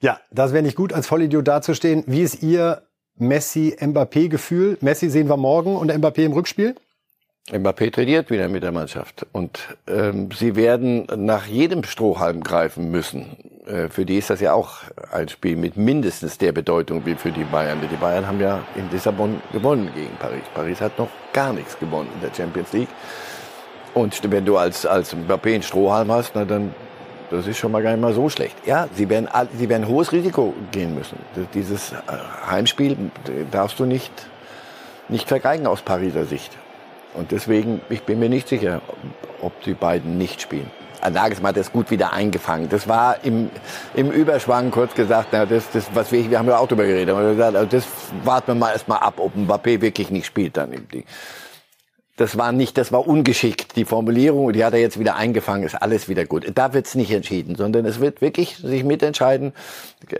[0.00, 2.02] Ja, das wäre nicht gut, als Vollidiot dazustehen.
[2.08, 2.82] Wie ist Ihr
[3.16, 4.78] Messi-Mbappé-Gefühl?
[4.80, 6.74] Messi sehen wir morgen und Mbappé im Rückspiel?
[7.50, 13.36] Mbappé trainiert wieder mit der Mannschaft und ähm, sie werden nach jedem Strohhalm greifen müssen.
[13.66, 14.78] Äh, für die ist das ja auch
[15.10, 17.80] ein Spiel mit mindestens der Bedeutung wie für die Bayern.
[17.80, 20.44] Die Bayern haben ja in Lissabon gewonnen gegen Paris.
[20.54, 22.88] Paris hat noch gar nichts gewonnen in der Champions League.
[23.92, 26.72] Und wenn du als, als Mbappé einen Strohhalm hast, na dann,
[27.30, 28.56] das ist schon mal gar nicht mal so schlecht.
[28.66, 29.28] Ja, sie werden,
[29.58, 31.18] sie werden hohes Risiko gehen müssen.
[31.54, 31.96] Dieses äh,
[32.48, 32.96] Heimspiel
[33.50, 34.12] darfst du nicht,
[35.08, 36.56] nicht vergeigen aus Pariser Sicht.
[37.14, 38.80] Und deswegen, ich bin mir nicht sicher,
[39.40, 40.70] ob die beiden nicht spielen.
[41.10, 42.68] Nagelsmann hat das gut wieder eingefangen.
[42.68, 43.50] Das war im,
[43.94, 47.14] im Überschwang kurz gesagt, na, das, das, was wir, wir haben ja auch darüber geredet,
[47.14, 47.84] aber gesagt, also das
[48.22, 51.04] warten wir mal erstmal ab, ob Mbappé wirklich nicht spielt dann im Ding
[52.16, 53.74] das war nicht, das war ungeschickt.
[53.76, 56.46] Die Formulierung, die hat er jetzt wieder eingefangen, ist alles wieder gut.
[56.54, 59.54] Da wird's nicht entschieden, sondern es wird wirklich sich mitentscheiden.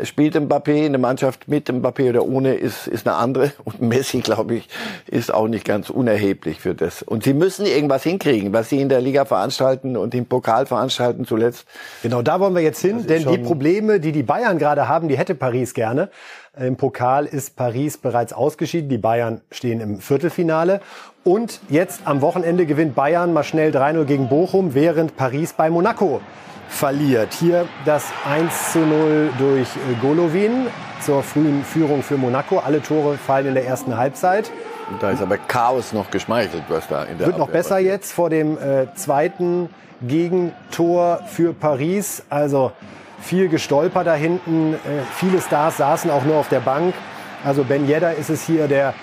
[0.03, 3.53] Spielt Mbappé eine Mannschaft mit Mbappé oder ohne, ist, ist eine andere.
[3.65, 4.69] Und Messi, glaube ich,
[5.07, 7.03] ist auch nicht ganz unerheblich für das.
[7.03, 11.27] Und sie müssen irgendwas hinkriegen, was sie in der Liga veranstalten und im Pokal veranstalten
[11.27, 11.67] zuletzt.
[12.03, 15.19] Genau, da wollen wir jetzt hin, denn die Probleme, die die Bayern gerade haben, die
[15.19, 16.09] hätte Paris gerne.
[16.55, 18.91] Im Pokal ist Paris bereits ausgeschieden.
[18.91, 20.83] Die Bayern stehen im Viertelfinale.
[21.25, 26.21] Und jetzt am Wochenende gewinnt Bayern mal schnell 3-0 gegen Bochum, während Paris bei Monaco
[26.69, 27.33] verliert.
[27.35, 29.69] Hier das 1 zu 0 durch
[30.01, 30.67] Golovin
[31.01, 32.59] zur frühen Führung für Monaco.
[32.59, 34.51] Alle Tore fallen in der ersten Halbzeit.
[35.01, 37.93] Da ist aber Chaos noch geschmeichelt, was da in der Wird noch Abwehr besser passiert.
[37.93, 39.69] jetzt vor dem äh, zweiten
[40.01, 42.25] Gegentor für Paris.
[42.31, 42.73] Also
[43.21, 44.75] viel gestolpert da hinten.
[44.75, 44.79] Äh,
[45.15, 46.95] viele Stars saßen auch nur auf der Bank.
[47.45, 48.95] Also Ben Yedda ist es hier, der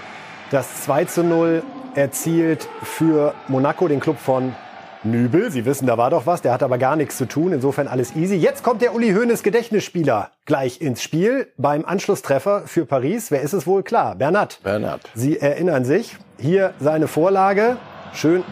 [0.51, 1.63] das 2 zu 0
[1.95, 4.55] erzielt für Monaco, den Club von
[5.03, 5.51] Nübel.
[5.51, 6.41] Sie wissen, da war doch was.
[6.41, 7.53] Der hat aber gar nichts zu tun.
[7.53, 8.35] Insofern alles easy.
[8.35, 13.31] Jetzt kommt der Uli Hoeneß Gedächtnisspieler gleich ins Spiel beim Anschlusstreffer für Paris.
[13.31, 13.83] Wer ist es wohl?
[13.83, 14.59] Klar, Bernat.
[14.63, 15.09] Bernhard.
[15.13, 16.17] Sie erinnern sich.
[16.37, 17.77] Hier seine Vorlage.
[18.13, 18.43] Schön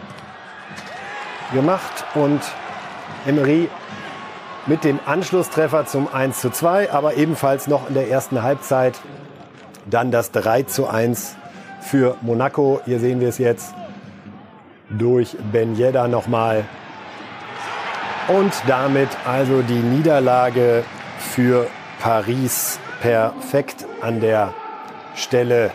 [1.54, 2.06] gemacht.
[2.15, 2.41] Und
[3.26, 3.69] Emery
[4.65, 6.91] mit dem Anschlusstreffer zum 1 zu 2.
[6.91, 9.00] Aber ebenfalls noch in der ersten Halbzeit
[9.89, 11.37] dann das 3 zu 1
[11.88, 12.82] für Monaco.
[12.86, 13.73] Hier sehen wir es jetzt
[14.89, 16.65] durch Ben Yedda nochmal.
[18.28, 20.84] Und damit also die Niederlage
[21.17, 21.67] für
[22.02, 24.54] Paris perfekt an der
[25.15, 25.71] Stelle.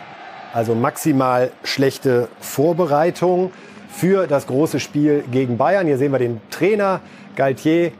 [0.52, 3.52] Also maximal schlechte Vorbereitung
[3.88, 5.86] für das große Spiel gegen Bayern.
[5.86, 7.00] Hier sehen wir den Trainer
[7.36, 7.92] Galtier,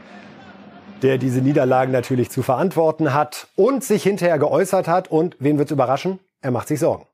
[1.00, 5.10] der diese Niederlagen natürlich zu verantworten hat und sich hinterher geäußert hat.
[5.10, 6.18] Und wen wird's überraschen?
[6.42, 7.06] Er macht sich Sorgen.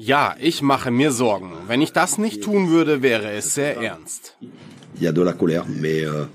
[0.00, 1.52] Ja, ich mache mir Sorgen.
[1.66, 4.36] Wenn ich das nicht tun würde, wäre es sehr ernst.
[5.00, 6.26] Euh,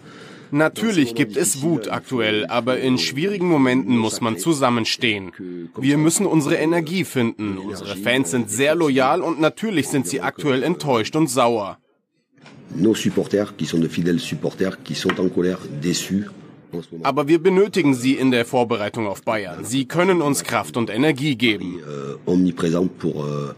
[0.52, 5.32] Natürlich gibt es Wut aktuell, aber in schwierigen Momenten muss man zusammenstehen.
[5.78, 7.58] Wir müssen unsere Energie finden.
[7.58, 11.78] Unsere Fans sind sehr loyal und natürlich sind sie aktuell enttäuscht und sauer.
[12.76, 16.26] nos supporters, qui sont de fidèles supporters, qui sont en colère, déçus
[17.04, 19.64] Aber wir benötigen sie in der Vorbereitung auf Bayern.
[19.66, 21.80] Sie können uns Kraft und Energie geben.
[21.86, 23.54] euh, pour euh.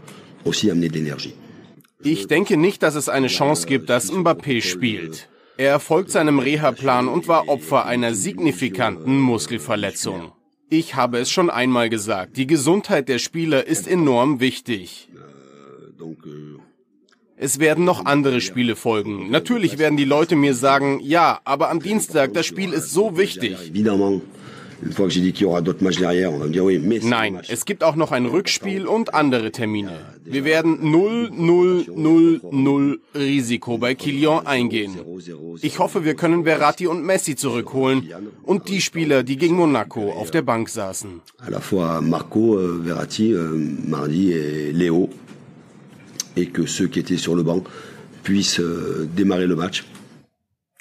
[2.03, 5.27] Ich denke nicht, dass es eine Chance gibt, dass Mbappé spielt.
[5.57, 10.33] Er folgt seinem Reha-Plan und war Opfer einer signifikanten Muskelverletzung.
[10.69, 15.09] Ich habe es schon einmal gesagt, die Gesundheit der Spieler ist enorm wichtig.
[17.37, 19.29] Es werden noch andere Spiele folgen.
[19.29, 23.57] Natürlich werden die Leute mir sagen, ja, aber am Dienstag, das Spiel ist so wichtig.
[27.03, 29.91] Nein, es gibt auch noch ein Rückspiel und andere Termine.
[30.23, 34.95] Wir werden 0-0-0-0 Risiko bei Kilian eingehen.
[34.97, 38.09] 0-0, Ich hoffe, wir können Verratti und Messi zurückholen
[38.43, 41.21] und die Spieler, die gegen Monaco auf der Bank saßen.
[41.45, 43.49] à la fois Marco, euh, Verratti, euh,
[43.87, 45.09] Mardi et Léo,
[46.35, 47.63] et que ceux qui étaient sur le banc
[48.23, 49.85] puissent euh, démarrer le match.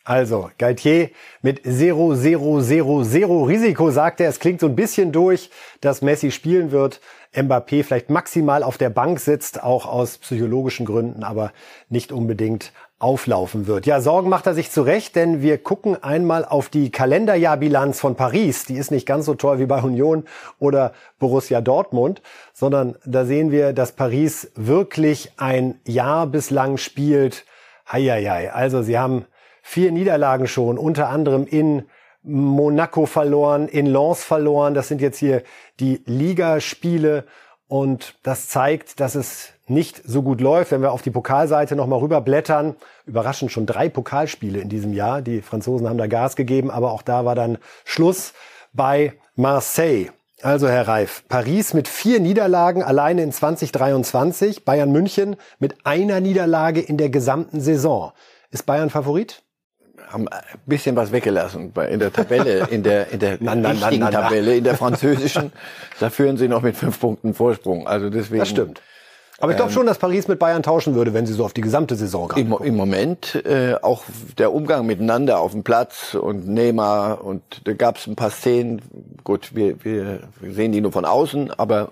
[0.07, 4.29] Also, Galtier mit 0, 0, 0, 0 Risiko sagt er.
[4.29, 5.49] Es klingt so ein bisschen durch,
[5.81, 7.01] dass Messi spielen wird.
[7.35, 11.53] Mbappé vielleicht maximal auf der Bank sitzt, auch aus psychologischen Gründen, aber
[11.89, 13.87] nicht unbedingt auflaufen wird.
[13.87, 18.65] Ja, Sorgen macht er sich zurecht, denn wir gucken einmal auf die Kalenderjahrbilanz von Paris.
[18.65, 20.25] Die ist nicht ganz so toll wie bei Union
[20.59, 27.45] oder Borussia Dortmund, sondern da sehen wir, dass Paris wirklich ein Jahr bislang spielt.
[27.91, 28.53] Heieiei.
[28.53, 29.27] Also sie haben
[29.61, 31.87] vier Niederlagen schon, unter anderem in
[32.23, 34.73] Monaco verloren, in Lens verloren.
[34.75, 35.43] Das sind jetzt hier
[35.81, 37.27] die Ligaspiele
[37.67, 40.71] und das zeigt, dass es nicht so gut läuft.
[40.71, 45.23] Wenn wir auf die Pokalseite nochmal rüberblättern, überraschend schon drei Pokalspiele in diesem Jahr.
[45.23, 48.33] Die Franzosen haben da Gas gegeben, aber auch da war dann Schluss
[48.73, 50.11] bei Marseille.
[50.43, 56.81] Also Herr Reif, Paris mit vier Niederlagen alleine in 2023, Bayern München mit einer Niederlage
[56.81, 58.13] in der gesamten Saison.
[58.51, 59.43] Ist Bayern Favorit?
[60.15, 64.01] haben ein bisschen was weggelassen in der Tabelle, in der, in der Na, na, richtigen
[64.01, 64.11] na.
[64.11, 65.53] Tabelle, in der französischen.
[66.01, 67.87] Da führen sie noch mit fünf Punkten Vorsprung.
[67.87, 68.41] Also deswegen.
[68.41, 68.83] Das stimmt.
[69.39, 71.61] Aber ich glaube schon, dass Paris mit Bayern tauschen würde, wenn sie so auf die
[71.61, 74.05] gesamte Saison gerade Im, Im Moment äh, auch
[74.39, 78.81] der Umgang miteinander auf dem Platz und Neymar und da gab es ein paar Szenen.
[79.25, 81.91] Gut, wir, wir sehen die nur von außen, aber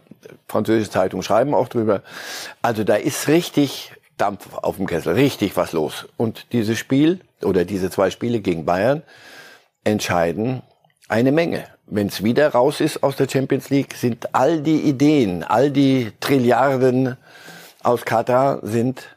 [0.48, 2.02] französische Zeitungen schreiben auch drüber.
[2.62, 6.06] Also da ist richtig Dampf auf dem Kessel, richtig was los.
[6.16, 9.02] Und dieses Spiel oder diese zwei Spiele gegen Bayern
[9.82, 10.62] entscheiden
[11.08, 11.64] eine Menge.
[11.86, 16.12] Wenn es wieder raus ist aus der Champions League, sind all die Ideen, all die
[16.20, 17.16] Trilliarden
[17.82, 19.16] aus Katar sind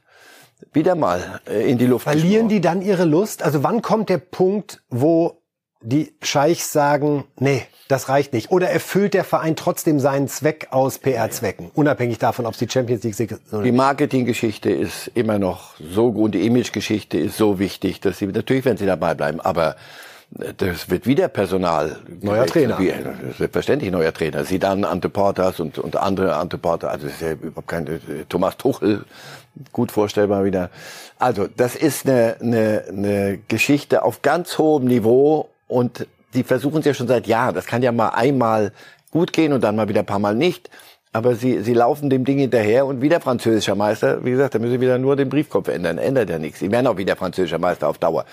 [0.74, 2.50] wieder mal äh, in die Luft Verlieren gesprochen.
[2.50, 3.44] die dann ihre Lust?
[3.44, 5.42] Also wann kommt der Punkt, wo
[5.82, 8.50] die Scheichs sagen, nee, das reicht nicht?
[8.52, 11.70] Oder erfüllt der Verein trotzdem seinen Zweck aus PR-Zwecken?
[11.76, 13.72] Unabhängig davon, ob es die Champions League ist oder Die.
[13.72, 18.78] Marketinggeschichte ist immer noch so gut, die Imagegeschichte ist so wichtig, dass sie natürlich, wenn
[18.78, 19.76] sie dabei bleiben, aber
[20.58, 21.98] das wird wieder Personal.
[22.22, 22.78] Neuer Trainer.
[22.78, 22.94] Wie,
[23.38, 24.44] selbstverständlich neuer Trainer.
[24.44, 26.92] Sie dann Ante Portas und, und andere Ante Portas.
[26.92, 29.06] Also ist ja überhaupt kein Thomas Tuchel.
[29.72, 30.70] Gut vorstellbar wieder.
[31.20, 36.86] Also das ist eine, eine, eine Geschichte auf ganz hohem Niveau und die versuchen es
[36.86, 37.56] ja schon seit Jahren.
[37.56, 38.74] Das kann ja mal einmal
[39.12, 40.70] gut gehen und dann mal wieder ein paar Mal nicht.
[41.14, 44.26] Aber sie, sie laufen dem Ding hinterher und wieder französischer Meister.
[44.26, 45.98] Wie gesagt, da müssen sie wieder nur den Briefkopf ändern.
[45.98, 46.60] Ändert ja nichts.
[46.60, 48.26] Sie werden auch wieder französischer Meister auf Dauer.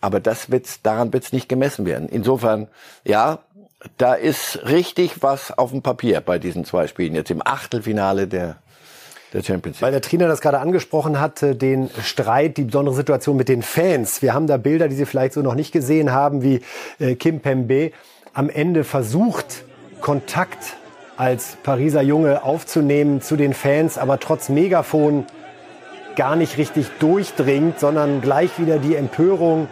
[0.00, 2.08] Aber das wird's, daran wird's nicht gemessen werden.
[2.08, 2.68] Insofern,
[3.04, 3.40] ja,
[3.96, 7.14] da ist richtig was auf dem Papier bei diesen zwei Spielen.
[7.14, 8.56] Jetzt im Achtelfinale der
[9.32, 9.82] der Champions League.
[9.82, 14.22] Weil der Trainer das gerade angesprochen hatte, den Streit, die besondere Situation mit den Fans.
[14.22, 16.60] Wir haben da Bilder, die Sie vielleicht so noch nicht gesehen haben, wie
[16.98, 17.92] äh, Kim Pembe
[18.32, 19.64] am Ende versucht,
[20.00, 20.76] Kontakt
[21.16, 25.26] als Pariser Junge aufzunehmen zu den Fans, aber trotz Megafon
[26.16, 29.68] gar nicht richtig durchdringt, sondern gleich wieder die Empörung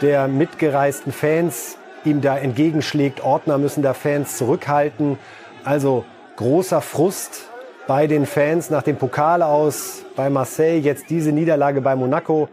[0.00, 3.22] der mitgereisten Fans ihm da entgegenschlägt.
[3.22, 5.18] Ordner müssen da Fans zurückhalten.
[5.64, 6.04] Also
[6.36, 7.48] großer Frust
[7.86, 12.48] bei den Fans nach dem Pokal aus bei Marseille, jetzt diese Niederlage bei Monaco.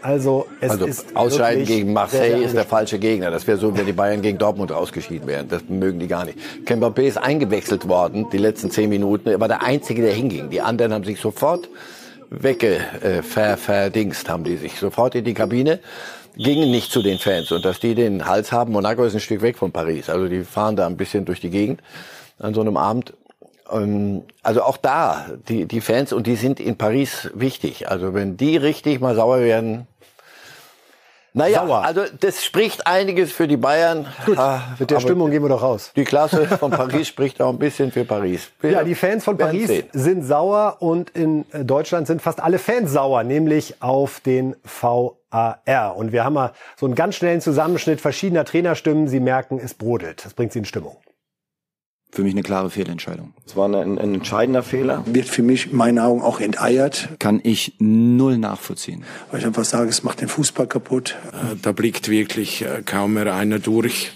[0.00, 3.32] Also, es also ist Ausscheiden gegen Marseille sehr, sehr ist der falsche Gegner.
[3.32, 5.48] Das wäre so, wenn die Bayern gegen Dortmund ausgeschieden wären.
[5.48, 6.38] Das mögen die gar nicht.
[6.64, 9.28] Mbappé ist eingewechselt worden, die letzten zehn Minuten.
[9.28, 10.50] Er war der Einzige, der hinging.
[10.50, 11.68] Die anderen haben sich sofort
[12.30, 15.80] wegge, äh, ver, verdingst, haben die sich sofort in die Kabine,
[16.38, 17.52] gingen nicht zu den Fans.
[17.52, 20.08] Und dass die den Hals haben, Monaco ist ein Stück weg von Paris.
[20.08, 21.82] Also die fahren da ein bisschen durch die Gegend
[22.38, 23.12] an so einem Abend.
[23.70, 27.88] Ähm, Also auch da, die, die Fans, und die sind in Paris wichtig.
[27.88, 29.86] Also wenn die richtig mal sauer werden,
[31.34, 31.84] naja, Sauer.
[31.84, 34.06] also das spricht einiges für die Bayern.
[34.26, 35.92] Gut, Ah, mit der Stimmung gehen wir doch raus.
[35.94, 38.48] Die Klasse von Paris spricht auch ein bisschen für Paris.
[38.60, 39.86] Wir Ja, die Fans von Paris sehen.
[39.92, 45.96] sind sauer und in äh, Deutschland sind fast alle Fans sauer, nämlich auf den VAR.
[45.96, 49.08] Und wir haben mal so einen ganz schnellen Zusammenschnitt verschiedener Trainerstimmen.
[49.08, 50.24] Sie merken, es brodelt.
[50.24, 50.96] Das bringt sie in Stimmung.
[52.10, 53.34] Für mich eine klare Fehlentscheidung.
[53.46, 55.04] Es war ein, ein entscheidender Fehler.
[55.06, 59.04] wird für mich in meinen Augen auch enteiert, Kann ich null nachvollziehen.
[59.30, 61.16] weil ich einfach sage, es macht den Fußball kaputt.
[61.32, 64.12] Äh, Da blickt wirklich äh, kaum mehr einer durch.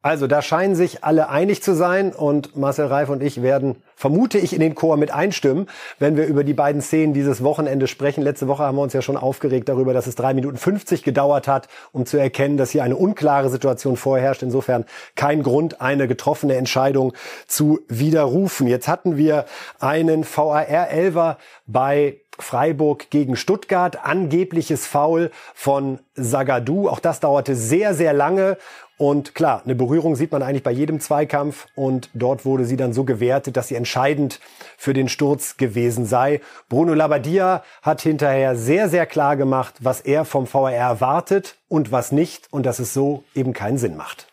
[0.00, 4.38] Also da scheinen sich alle einig zu sein und Marcel Reif und ich werden, vermute
[4.38, 8.22] ich, in den Chor mit einstimmen, wenn wir über die beiden Szenen dieses Wochenende sprechen.
[8.22, 11.48] Letzte Woche haben wir uns ja schon aufgeregt darüber, dass es drei Minuten 50 gedauert
[11.48, 14.42] hat, um zu erkennen, dass hier eine unklare Situation vorherrscht.
[14.42, 14.84] Insofern
[15.16, 17.14] kein Grund, eine getroffene Entscheidung
[17.46, 18.66] zu widerrufen.
[18.66, 19.46] Jetzt hatten wir
[19.80, 26.88] einen VAR-Elver bei Freiburg gegen Stuttgart, angebliches Foul von Sagadou.
[26.88, 28.58] Auch das dauerte sehr, sehr lange.
[28.98, 32.94] Und klar, eine Berührung sieht man eigentlich bei jedem Zweikampf und dort wurde sie dann
[32.94, 34.40] so gewertet, dass sie entscheidend
[34.76, 36.40] für den Sturz gewesen sei.
[36.68, 42.10] Bruno Labbadia hat hinterher sehr, sehr klar gemacht, was er vom VAR erwartet und was
[42.10, 44.26] nicht und dass es so eben keinen Sinn macht.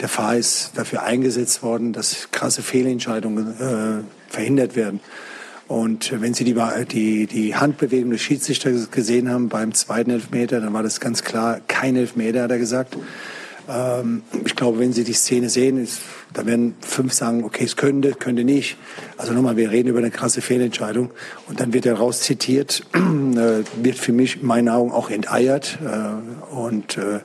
[0.00, 5.00] Der Fahr ist dafür eingesetzt worden, dass krasse Fehlentscheidungen äh, verhindert werden.
[5.68, 6.54] Und wenn Sie die,
[6.90, 11.60] die, die Handbewegung des Schiedsrichters gesehen haben beim zweiten Elfmeter, dann war das ganz klar
[11.66, 12.96] kein Elfmeter, hat er gesagt.
[13.68, 16.00] Ähm, ich glaube, wenn Sie die Szene sehen, ist,
[16.32, 18.76] da werden fünf sagen, okay, es könnte, könnte nicht.
[19.16, 21.10] Also nochmal, wir reden über eine krasse Fehlentscheidung.
[21.48, 25.78] Und dann wird er raus zitiert, äh, wird für mich in meinen Augen auch enteiert
[25.84, 27.20] äh, und äh,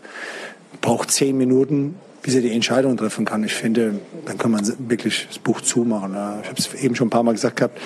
[0.81, 3.43] braucht zehn Minuten, bis er die Entscheidung treffen kann.
[3.43, 6.11] Ich finde, dann kann man wirklich das Buch zumachen.
[6.11, 7.79] Ich habe es eben schon ein paar Mal gesagt gehabt.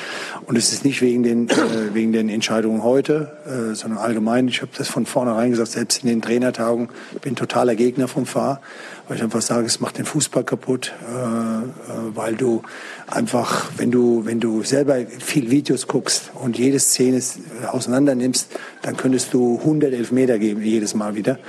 [0.45, 4.47] Und es ist nicht wegen den, äh, wegen den Entscheidungen heute, äh, sondern allgemein.
[4.47, 8.25] Ich habe das von vornherein gesagt, selbst in den Trainertagen, ich bin totaler Gegner vom
[8.25, 8.61] Fahr,
[9.07, 11.65] weil ich einfach sage, es macht den Fußball kaputt, äh, äh,
[12.13, 12.63] weil du
[13.07, 18.49] einfach, wenn du, wenn du selber viel Videos guckst und jede Szene äh, auseinander nimmst,
[18.81, 21.39] dann könntest du 100 Elfmeter geben, jedes Mal wieder.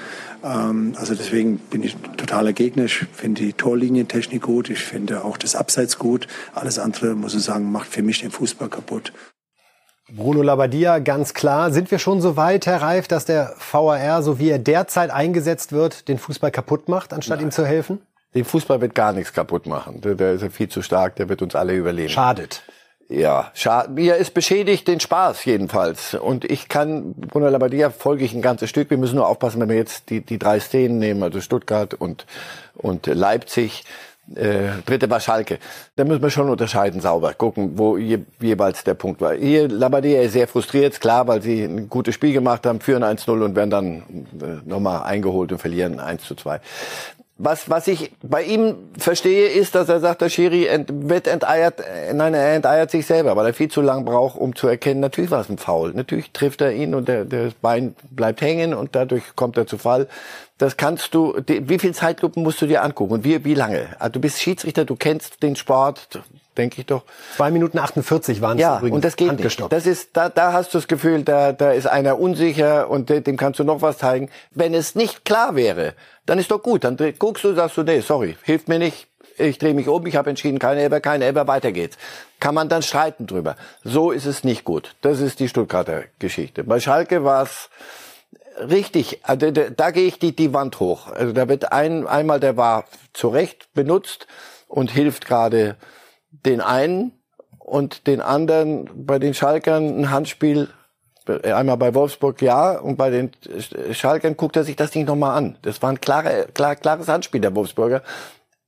[0.47, 2.85] Ähm, also deswegen bin ich totaler Gegner.
[2.85, 4.71] Ich finde die Torlinientechnik gut.
[4.71, 6.29] Ich finde auch das Abseits gut.
[6.55, 9.13] Alles andere, muss ich sagen, macht für mich den Fußball kaputt.
[10.09, 11.73] Bruno Labbadia, ganz klar.
[11.73, 15.73] Sind wir schon so weit, Herr Reif, dass der VAR, so wie er derzeit eingesetzt
[15.73, 17.99] wird, den Fußball kaputt macht, anstatt ihm zu helfen?
[18.35, 20.01] Den Fußball wird gar nichts kaputt machen.
[20.03, 22.11] Der, der ist ja viel zu stark, der wird uns alle überleben.
[22.11, 22.63] Schadet.
[23.09, 23.93] Ja, schade.
[23.93, 26.15] Mir ist beschädigt den Spaß jedenfalls.
[26.15, 28.91] Und ich kann, Bruno Labbadia folge ich ein ganzes Stück.
[28.91, 32.27] Wir müssen nur aufpassen, wenn wir jetzt die, die drei Szenen nehmen, also Stuttgart und,
[32.75, 33.85] und Leipzig.
[34.35, 35.61] Äh, dritte war Schalke.
[35.95, 39.35] Da müssen wir schon unterscheiden, sauber gucken, wo je, jeweils der Punkt war.
[39.35, 43.31] Hier Labbadia ist sehr frustriert, klar, weil sie ein gutes Spiel gemacht haben, führen 1-0
[43.45, 44.03] und werden dann
[44.41, 46.61] äh, nochmal eingeholt und verlieren 1 zu 2.
[47.39, 51.81] was, was ich bei ihm verstehe, ist, dass er sagt, der Schiri ent, wird enteiert,
[51.81, 55.01] äh, nein, er enteiert sich selber, weil er viel zu lang braucht, um zu erkennen,
[55.01, 55.93] natürlich war es ein Foul.
[55.93, 59.77] Natürlich trifft er ihn und der, der Bein bleibt hängen und dadurch kommt er zu
[59.77, 60.09] Fall.
[60.57, 63.89] Das kannst du, wie viel Zeitlupen musst du dir angucken und wie, wie lange?
[63.99, 66.23] Also du bist Schiedsrichter, du kennst den Sport,
[66.57, 67.03] denke ich doch.
[67.37, 68.97] Zwei Minuten 48 waren es ja, übrigens.
[68.97, 69.73] und das geht nicht.
[69.73, 73.37] Das ist, da, da hast du das Gefühl, da, da ist einer unsicher und dem
[73.37, 74.31] kannst du noch was zeigen.
[74.53, 75.95] Wenn es nicht klar wäre,
[76.27, 76.85] dann ist doch gut.
[76.85, 79.07] Dann guckst du, sagst du, nee, sorry, hilft mir nicht.
[79.39, 81.99] Ich drehe mich um, ich habe entschieden, keine Elber, keine Elber, weiter geht's.
[82.41, 83.57] Kann man dann streiten drüber.
[83.85, 84.95] So ist es nicht gut.
[85.03, 86.65] Das ist die Stuttgarter Geschichte.
[86.65, 87.69] Bei Schalke war es
[88.59, 91.09] richtig, also da, da gehe ich die, die Wand hoch.
[91.09, 94.27] Also da wird ein, einmal, der war zu Recht benutzt
[94.69, 95.77] und hilft gerade
[96.45, 97.13] den einen
[97.59, 100.69] und den anderen bei den Schalkern ein Handspiel
[101.29, 103.33] einmal bei Wolfsburg ja und bei den
[103.93, 105.59] Schalkern guckt er sich das Ding nochmal an.
[105.63, 108.03] Das war ein klare, klar, klares Handspiel der Wolfsburger.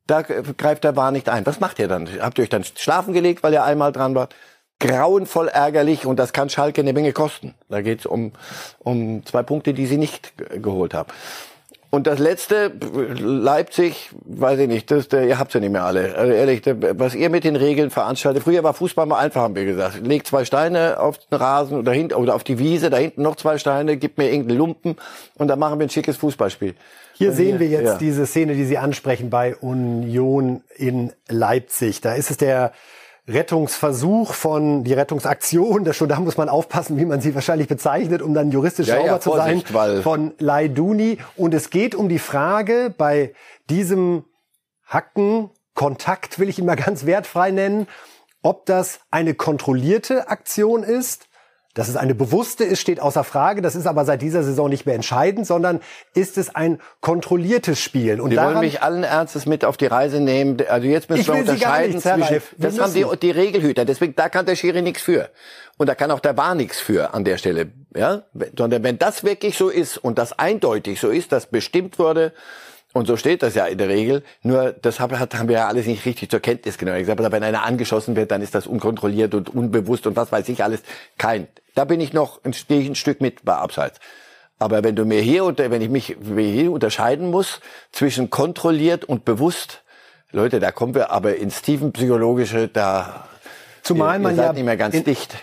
[0.06, 1.44] Da greift der War nicht ein.
[1.46, 2.08] Was macht ihr dann?
[2.20, 4.34] Habt ihr euch dann schlafen gelegt, weil ihr einmal dran wart?
[4.80, 7.54] Grauenvoll ärgerlich und das kann Schalke eine Menge kosten.
[7.68, 8.32] Da geht's um,
[8.78, 11.10] um zwei Punkte, die sie nicht geholt haben.
[11.90, 12.70] Und das letzte,
[13.18, 16.14] Leipzig, weiß ich nicht, das, der, ihr habt's ja nicht mehr alle.
[16.16, 18.42] Also ehrlich, der, was ihr mit den Regeln veranstaltet.
[18.42, 20.06] Früher war Fußball mal einfach, haben wir gesagt.
[20.06, 23.36] Legt zwei Steine auf den Rasen oder, hinten, oder auf die Wiese, da hinten noch
[23.36, 24.96] zwei Steine, gib mir irgendeinen Lumpen
[25.36, 26.74] und dann machen wir ein schickes Fußballspiel.
[27.14, 27.98] Hier sehen wir jetzt ja.
[27.98, 32.00] diese Szene, die Sie ansprechen bei Union in Leipzig.
[32.00, 32.72] Da ist es der
[33.28, 38.22] Rettungsversuch von die Rettungsaktion, das schon da muss man aufpassen, wie man sie wahrscheinlich bezeichnet,
[38.22, 41.18] um dann juristisch ja, sauber ja, zu sein, von Laiduni.
[41.36, 43.34] Und es geht um die Frage bei
[43.68, 44.24] diesem
[44.86, 47.86] Hacken, Kontakt will ich ihn mal ganz wertfrei nennen,
[48.42, 51.27] ob das eine kontrollierte Aktion ist
[51.78, 53.62] dass es eine bewusste ist, steht außer Frage.
[53.62, 55.78] Das ist aber seit dieser Saison nicht mehr entscheidend, sondern
[56.12, 58.20] ist es ein kontrolliertes Spiel.
[58.20, 60.56] Und die daran, wollen mich allen Ernstes mit auf die Reise nehmen.
[60.68, 63.84] Also jetzt müssen wir unterscheiden nicht, zwischen, das haben die, die Regelhüter.
[63.84, 65.30] Deswegen, da kann der Schiri nichts für.
[65.76, 67.70] Und da kann auch der Bar nichts für an der Stelle.
[67.94, 68.24] Ja?
[68.56, 72.32] Sondern wenn das wirklich so ist und das eindeutig so ist, dass bestimmt wurde,
[72.94, 74.24] und so steht das ja in der Regel.
[74.42, 75.12] Nur das haben
[75.48, 76.98] wir ja alles nicht richtig zur Kenntnis genommen.
[76.98, 80.48] Ich sage, wenn einer angeschossen wird, dann ist das unkontrolliert und unbewusst und was weiß
[80.48, 80.82] ich alles.
[81.18, 81.48] Kein.
[81.74, 84.00] Da bin ich noch ein, ein Stück mit bei Abseits.
[84.58, 87.60] Aber wenn du mir hier wenn ich mich hier unterscheiden muss
[87.92, 89.82] zwischen kontrolliert und bewusst,
[90.32, 93.28] Leute, da kommen wir aber ins tiefenpsychologische, da
[93.82, 95.36] Zumal ihr, man ihr ja nicht mehr ganz dicht.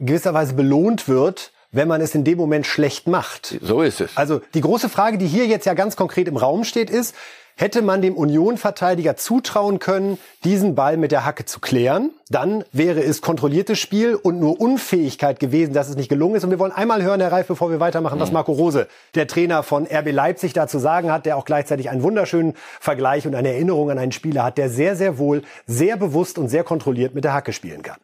[0.00, 3.58] gewisserweise belohnt wird, wenn man es in dem Moment schlecht macht.
[3.60, 4.16] So ist es.
[4.16, 7.14] Also die große Frage, die hier jetzt ja ganz konkret im Raum steht, ist,
[7.56, 13.02] Hätte man dem Union-Verteidiger zutrauen können, diesen Ball mit der Hacke zu klären, dann wäre
[13.02, 16.44] es kontrolliertes Spiel und nur Unfähigkeit gewesen, dass es nicht gelungen ist.
[16.44, 18.34] Und wir wollen einmal hören, Herr Reif, bevor wir weitermachen, was mhm.
[18.34, 22.54] Marco Rose, der Trainer von RB Leipzig, dazu sagen hat, der auch gleichzeitig einen wunderschönen
[22.80, 26.48] Vergleich und eine Erinnerung an einen Spieler hat, der sehr, sehr wohl, sehr bewusst und
[26.48, 27.98] sehr kontrolliert mit der Hacke spielen kann.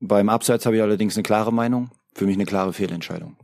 [0.00, 1.90] Beim Abseits habe ich allerdings eine klare Meinung.
[2.14, 3.36] Für mich eine klare Fehlentscheidung.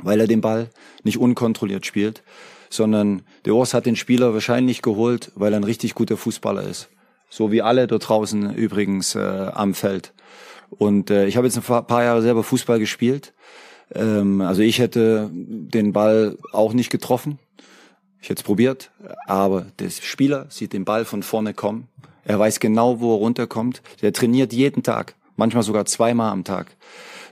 [0.00, 0.70] Weil er den Ball
[1.04, 2.22] nicht unkontrolliert spielt,
[2.70, 6.88] sondern der Urs hat den Spieler wahrscheinlich geholt, weil er ein richtig guter Fußballer ist.
[7.28, 10.12] So wie alle dort draußen übrigens äh, am Feld.
[10.70, 13.34] Und äh, ich habe jetzt ein paar Jahre selber Fußball gespielt.
[13.94, 17.38] Ähm, also ich hätte den Ball auch nicht getroffen.
[18.20, 18.92] Ich hätte es probiert,
[19.26, 21.88] aber der Spieler sieht den Ball von vorne kommen.
[22.24, 23.82] Er weiß genau, wo er runterkommt.
[24.00, 26.76] Der trainiert jeden Tag, manchmal sogar zweimal am Tag.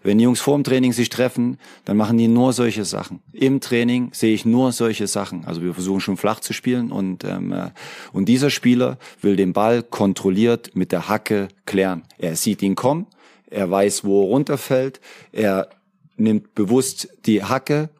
[0.03, 3.21] Wenn die Jungs vor dem Training sich treffen, dann machen die nur solche Sachen.
[3.33, 5.45] Im Training sehe ich nur solche Sachen.
[5.45, 7.71] Also wir versuchen schon flach zu spielen und, ähm, äh,
[8.13, 12.03] und dieser Spieler will den Ball kontrolliert mit der Hacke klären.
[12.19, 13.07] Er sieht ihn kommen,
[13.51, 15.01] er weiß, wo er runterfällt,
[15.33, 15.69] er
[16.17, 17.91] nimmt bewusst die Hacke,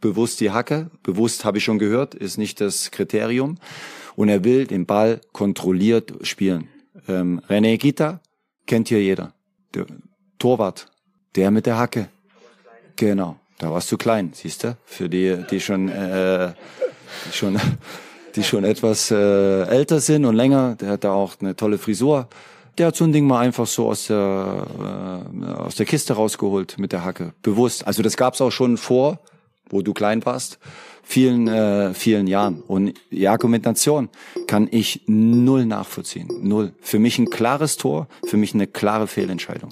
[0.00, 3.56] bewusst die Hacke, bewusst habe ich schon gehört, ist nicht das Kriterium.
[4.14, 6.68] Und er will den Ball kontrolliert spielen.
[7.06, 8.20] Ähm, René Gita
[8.66, 9.34] kennt hier jeder.
[9.74, 9.86] Der
[10.38, 10.88] Torwart
[11.36, 12.08] der mit der Hacke.
[12.96, 13.36] Genau.
[13.58, 14.76] Da warst du klein, siehst du?
[14.84, 16.52] Für die, die schon, äh,
[17.26, 17.58] die schon,
[18.34, 20.76] die schon etwas äh, älter sind und länger.
[20.76, 22.28] Der hat da auch eine tolle Frisur.
[22.76, 24.66] Der hat so ein Ding mal einfach so aus der,
[25.40, 27.32] äh, aus der Kiste rausgeholt mit der Hacke.
[27.42, 27.86] Bewusst.
[27.86, 29.20] Also das gab's auch schon vor,
[29.70, 30.58] wo du klein warst,
[31.02, 32.60] vielen, äh, vielen Jahren.
[32.60, 34.10] Und die Argumentation
[34.46, 36.28] kann ich null nachvollziehen.
[36.42, 36.72] Null.
[36.80, 39.70] Für mich ein klares Tor, für mich eine klare Fehlentscheidung.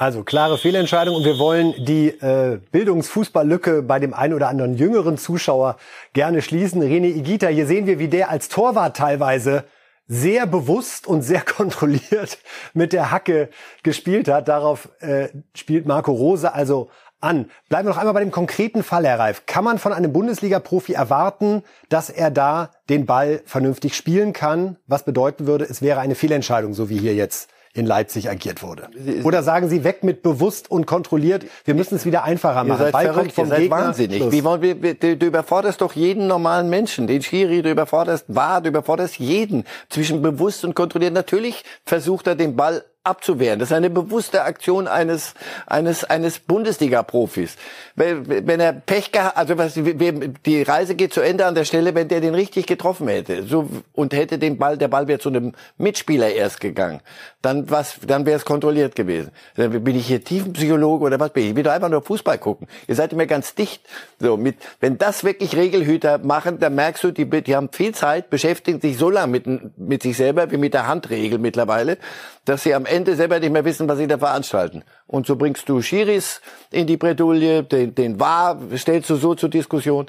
[0.00, 5.18] Also klare Fehlentscheidung und wir wollen die äh, Bildungsfußballlücke bei dem einen oder anderen jüngeren
[5.18, 5.76] Zuschauer
[6.14, 6.82] gerne schließen.
[6.82, 9.64] René Igita, hier sehen wir, wie der als Torwart teilweise
[10.06, 12.38] sehr bewusst und sehr kontrolliert
[12.72, 13.50] mit der Hacke
[13.82, 14.48] gespielt hat.
[14.48, 16.88] Darauf äh, spielt Marco Rose also
[17.20, 17.50] an.
[17.68, 19.42] Bleiben wir noch einmal bei dem konkreten Fall, Herr Reif.
[19.44, 24.78] Kann man von einem Bundesliga-Profi erwarten, dass er da den Ball vernünftig spielen kann?
[24.86, 28.88] Was bedeuten würde, es wäre eine Fehlentscheidung, so wie hier jetzt in Leipzig agiert wurde.
[29.22, 32.80] Oder sagen Sie weg mit bewusst und kontrolliert, wir müssen es wieder einfacher machen.
[32.80, 34.32] Ihr seid Ball verrückt, ihr seid Gegner, wahnsinnig.
[34.32, 38.60] Wie wollen wir, du, du überforderst doch jeden normalen Menschen, den Schiri, du überforderst War,
[38.60, 41.12] du überforderst jeden zwischen bewusst und kontrolliert.
[41.12, 43.58] Natürlich versucht er den Ball abzuwehren.
[43.58, 45.34] Das ist eine bewusste Aktion eines
[45.66, 47.56] eines eines Bundesliga-Profis.
[47.94, 51.94] Wenn, wenn er Pech gehabt, also was, die Reise geht zu Ende an der Stelle,
[51.94, 55.30] wenn der den richtig getroffen hätte, so und hätte den Ball, der Ball wäre zu
[55.30, 57.00] einem Mitspieler erst gegangen,
[57.40, 59.30] dann was, dann wäre es kontrolliert gewesen.
[59.56, 61.50] Dann bin ich hier Tiefenpsychologe oder was bin ich?
[61.50, 62.68] Ich will doch einfach nur Fußball gucken.
[62.86, 63.82] Ihr seid immer ganz dicht.
[64.18, 68.28] So mit, wenn das wirklich Regelhüter machen, dann merkst du, die, die haben viel Zeit,
[68.28, 69.46] beschäftigen sich so lange mit
[69.78, 71.96] mit sich selber wie mit der Handregel mittlerweile,
[72.44, 74.82] dass sie am Ende selber nicht mehr wissen, was sie da veranstalten.
[75.06, 79.48] Und so bringst du Schiris in die Bredouille, den, den War stellst du so zur
[79.48, 80.06] Diskussion.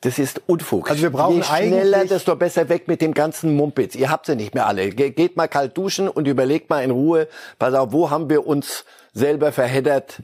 [0.00, 0.90] Das ist Unfug.
[0.90, 3.96] Also wir brauchen Je schneller, desto besser weg mit dem ganzen Mumpitz.
[3.96, 4.90] Ihr habt sie nicht mehr alle.
[4.90, 7.26] Geht mal kalt duschen und überlegt mal in Ruhe,
[7.58, 10.20] pass auf, wo haben wir uns selber verheddert?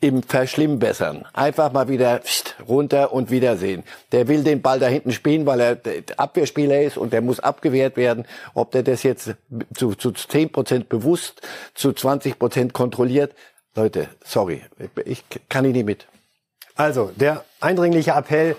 [0.00, 1.24] Im Verschlimmbessern.
[1.32, 2.20] Einfach mal wieder
[2.68, 3.82] runter und wiedersehen.
[4.12, 5.78] Der will den Ball da hinten spielen, weil er
[6.16, 8.26] Abwehrspieler ist und der muss abgewehrt werden.
[8.54, 9.34] Ob der das jetzt
[9.74, 11.40] zu, zu 10 Prozent bewusst,
[11.74, 13.34] zu 20 Prozent kontrolliert.
[13.74, 14.62] Leute, sorry,
[15.04, 16.06] ich kann ihn nicht mit.
[16.74, 18.56] Also, der eindringliche Appell,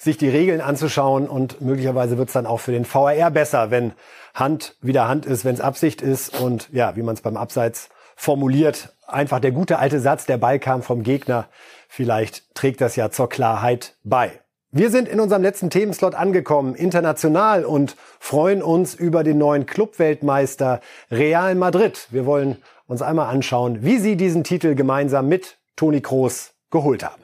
[0.00, 3.92] sich die Regeln anzuschauen und möglicherweise wird es dann auch für den VAR besser, wenn
[4.34, 7.90] Hand wieder Hand ist, wenn es Absicht ist und ja, wie man es beim Abseits
[8.16, 11.48] formuliert, einfach der gute alte Satz, der Ball kam vom Gegner.
[11.88, 14.40] Vielleicht trägt das ja zur Klarheit bei.
[14.72, 20.80] Wir sind in unserem letzten Themenslot angekommen, international, und freuen uns über den neuen Clubweltmeister
[21.10, 22.06] Real Madrid.
[22.10, 22.56] Wir wollen
[22.86, 27.22] uns einmal anschauen, wie sie diesen Titel gemeinsam mit Toni Kroos geholt haben.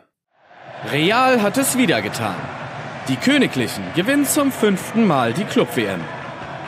[0.91, 2.35] Real hat es wieder getan.
[3.09, 6.01] Die Königlichen gewinnen zum fünften Mal die Club-WM.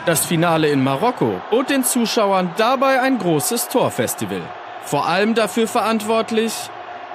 [0.05, 4.41] Das Finale in Marokko bot den Zuschauern dabei ein großes Torfestival.
[4.89, 6.51] Vor allem dafür verantwortlich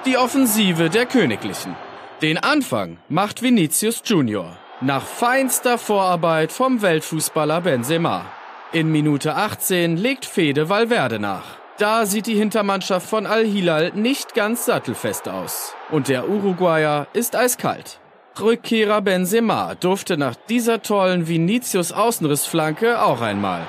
[0.05, 1.75] die Offensive der Königlichen.
[2.21, 8.27] Den Anfang macht Vinicius Junior nach feinster Vorarbeit vom Weltfußballer Benzema.
[8.71, 11.43] In Minute 18 legt Fede Valverde nach.
[11.77, 15.75] Da sieht die Hintermannschaft von Al-Hilal nicht ganz sattelfest aus.
[15.91, 17.99] Und der Uruguayer ist eiskalt.
[18.39, 23.67] Rückkehrer Benzema durfte nach dieser tollen Vinicius Außenrissflanke auch einmal.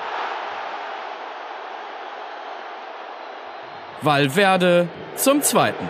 [4.06, 5.86] Valverde zum zweiten.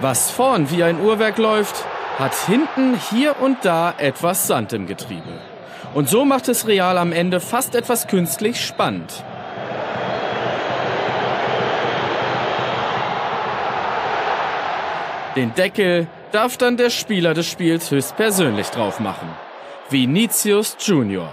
[0.00, 1.84] Was vorn wie ein Uhrwerk läuft,
[2.18, 5.40] hat hinten hier und da etwas Sand im Getriebe.
[5.92, 9.24] Und so macht es Real am Ende fast etwas künstlich spannend.
[15.36, 19.28] Den Deckel darf dann der Spieler des Spiels höchstpersönlich drauf machen.
[19.90, 21.32] Vinicius Junior.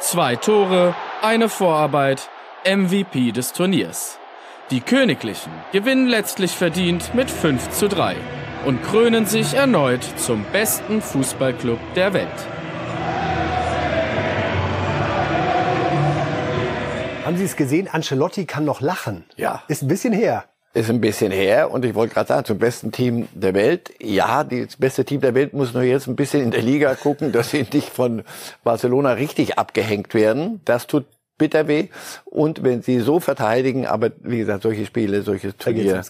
[0.00, 2.28] Zwei Tore, eine Vorarbeit,
[2.64, 4.18] MVP des Turniers.
[4.74, 8.16] Die Königlichen gewinnen letztlich verdient mit 5 zu 3
[8.66, 12.26] und krönen sich erneut zum besten Fußballclub der Welt.
[17.24, 17.86] Haben Sie es gesehen?
[17.86, 19.24] Ancelotti kann noch lachen.
[19.36, 19.62] Ja.
[19.68, 20.46] Ist ein bisschen her.
[20.72, 23.92] Ist ein bisschen her und ich wollte gerade sagen, zum besten Team der Welt.
[24.00, 27.30] Ja, das beste Team der Welt muss nur jetzt ein bisschen in der Liga gucken,
[27.30, 28.24] dass sie nicht von
[28.64, 30.62] Barcelona richtig abgehängt werden.
[30.64, 31.04] Das tut
[31.38, 31.88] bitter weh.
[32.24, 36.02] Und wenn sie so verteidigen, aber wie gesagt, solche Spiele, solches Turnier,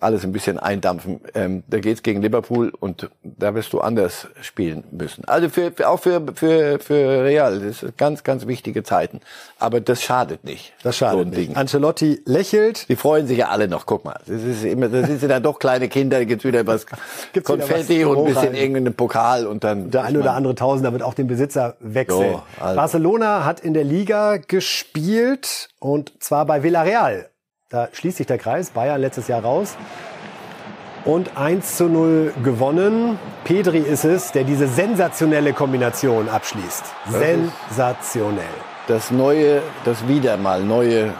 [0.00, 1.20] alles ein bisschen eindampfen.
[1.34, 5.24] Ähm, da geht's gegen Liverpool und da wirst du anders spielen müssen.
[5.26, 9.20] Also für, für, auch für, für, für Real, das sind ganz, ganz wichtige Zeiten.
[9.58, 10.72] Aber das schadet nicht.
[10.82, 11.50] Das schadet so nicht.
[11.50, 11.56] Ding.
[11.56, 12.88] Ancelotti lächelt.
[12.88, 13.86] Die freuen sich ja alle noch.
[13.86, 16.86] Guck mal, das ist immer, das sind dann doch kleine Kinder, da gibt's wieder was
[17.32, 19.90] gibt's Konfetti wieder was und ein bisschen irgendeinen Pokal und dann.
[19.90, 22.32] Der ein oder andere Tausender wird auch den Besitzer wechseln.
[22.32, 22.76] Jo, also.
[22.76, 24.63] Barcelona hat in der Liga gespielt
[25.78, 27.30] und zwar bei Villarreal.
[27.68, 28.70] Da schließt sich der Kreis.
[28.70, 29.76] Bayern letztes Jahr raus.
[31.04, 33.18] Und 1 zu 0 gewonnen.
[33.44, 36.84] Pedri ist es, der diese sensationelle Kombination abschließt.
[37.10, 38.44] Sensationell.
[38.86, 41.12] Das neue, das wieder mal neue,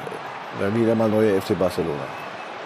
[0.74, 2.23] wieder mal neue FC Barcelona.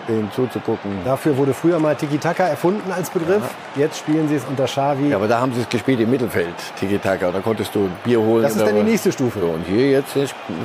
[0.09, 0.91] Den zuzugucken.
[1.05, 3.43] Dafür wurde früher mal Tiki-Taka erfunden als Begriff.
[3.77, 3.83] Ja.
[3.83, 5.11] Jetzt spielen sie es unter Xavi.
[5.11, 7.31] Ja, aber da haben sie es gespielt im Mittelfeld, Tiki-Taka.
[7.31, 8.43] Da konntest du Bier holen.
[8.43, 9.39] Das ist dann die nächste Stufe.
[9.41, 10.15] So, und hier jetzt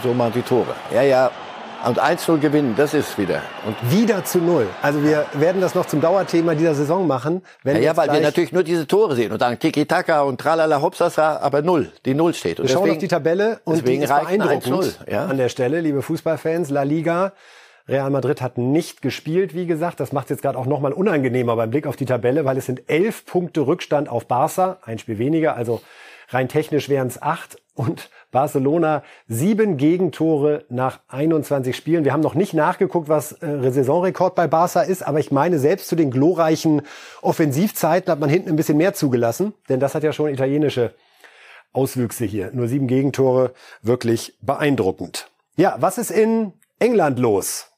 [0.01, 0.73] so mal die Tore.
[0.93, 1.29] Ja, ja,
[1.85, 3.41] und 1-0 gewinnen, das ist wieder.
[3.65, 4.67] Und wieder zu Null.
[4.81, 7.41] Also wir werden das noch zum Dauerthema dieser Saison machen.
[7.63, 10.81] Wenn ja, ja weil wir natürlich nur diese Tore sehen und dann Tiki-Taka und Tralala
[10.81, 12.59] Hopsasa, aber Null, die Null steht.
[12.59, 15.25] Und wir deswegen, schauen auf die Tabelle und die ist beeindruckend ja?
[15.25, 16.69] an der Stelle, liebe Fußballfans.
[16.69, 17.33] La Liga
[17.87, 19.99] Real Madrid hat nicht gespielt, wie gesagt.
[19.99, 22.65] Das macht es jetzt gerade auch nochmal unangenehmer beim Blick auf die Tabelle, weil es
[22.65, 25.81] sind elf Punkte Rückstand auf Barca, ein Spiel weniger, also
[26.29, 27.61] rein technisch wären es acht.
[27.75, 32.05] Und Barcelona sieben Gegentore nach 21 Spielen.
[32.05, 35.87] Wir haben noch nicht nachgeguckt, was äh, Saisonrekord bei Barca ist, aber ich meine, selbst
[35.87, 36.83] zu den glorreichen
[37.21, 40.93] Offensivzeiten hat man hinten ein bisschen mehr zugelassen, denn das hat ja schon italienische
[41.73, 42.51] Auswüchse hier.
[42.53, 45.29] Nur sieben Gegentore, wirklich beeindruckend.
[45.55, 47.72] Ja, was ist in England los?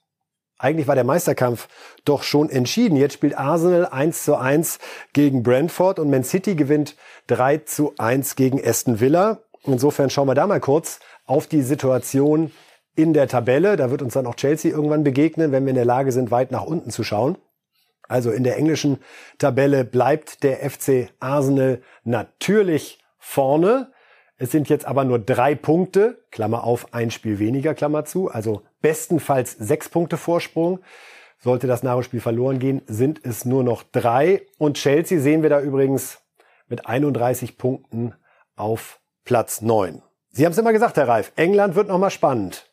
[0.58, 1.68] Eigentlich war der Meisterkampf
[2.06, 2.96] doch schon entschieden.
[2.96, 4.80] Jetzt spielt Arsenal 1 zu 1
[5.14, 6.96] gegen Brentford und Man City gewinnt
[7.28, 9.40] 3 zu 1 gegen Aston Villa.
[9.64, 12.52] Insofern schauen wir da mal kurz auf die Situation
[12.96, 13.76] in der Tabelle.
[13.76, 16.52] Da wird uns dann auch Chelsea irgendwann begegnen, wenn wir in der Lage sind, weit
[16.52, 17.38] nach unten zu schauen.
[18.08, 19.00] Also in der englischen
[19.40, 23.92] Tabelle bleibt der FC Arsenal natürlich vorne.
[24.38, 28.62] Es sind jetzt aber nur drei Punkte, Klammer auf, ein Spiel weniger, Klammer zu, also
[28.86, 30.80] bestenfalls sechs Punkte Vorsprung.
[31.40, 34.44] Sollte das Nachholspiel verloren gehen, sind es nur noch drei.
[34.60, 36.20] Und Chelsea sehen wir da übrigens
[36.68, 38.14] mit 31 Punkten
[38.56, 40.04] auf Platz neun.
[40.30, 42.70] Sie haben es immer gesagt, Herr Reif, England wird nochmal spannend.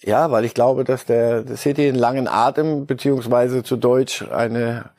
[0.00, 4.90] Ja, weil ich glaube, dass der City einen langen Atem, beziehungsweise zu Deutsch eine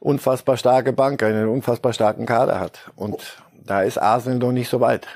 [0.00, 2.90] unfassbar starke Bank, einen unfassbar starken Kader hat.
[2.96, 5.06] Und da ist Arsenal noch nicht so weit.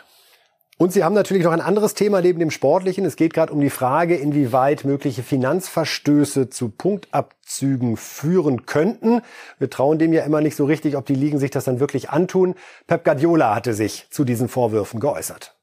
[0.81, 3.05] Und Sie haben natürlich noch ein anderes Thema neben dem Sportlichen.
[3.05, 9.21] Es geht gerade um die Frage, inwieweit mögliche Finanzverstöße zu Punktabzügen führen könnten.
[9.59, 12.11] Wir trauen dem ja immer nicht so richtig, ob die Ligen sich das dann wirklich
[12.11, 12.55] antun.
[12.87, 15.57] Pep Guardiola hatte sich zu diesen Vorwürfen geäußert.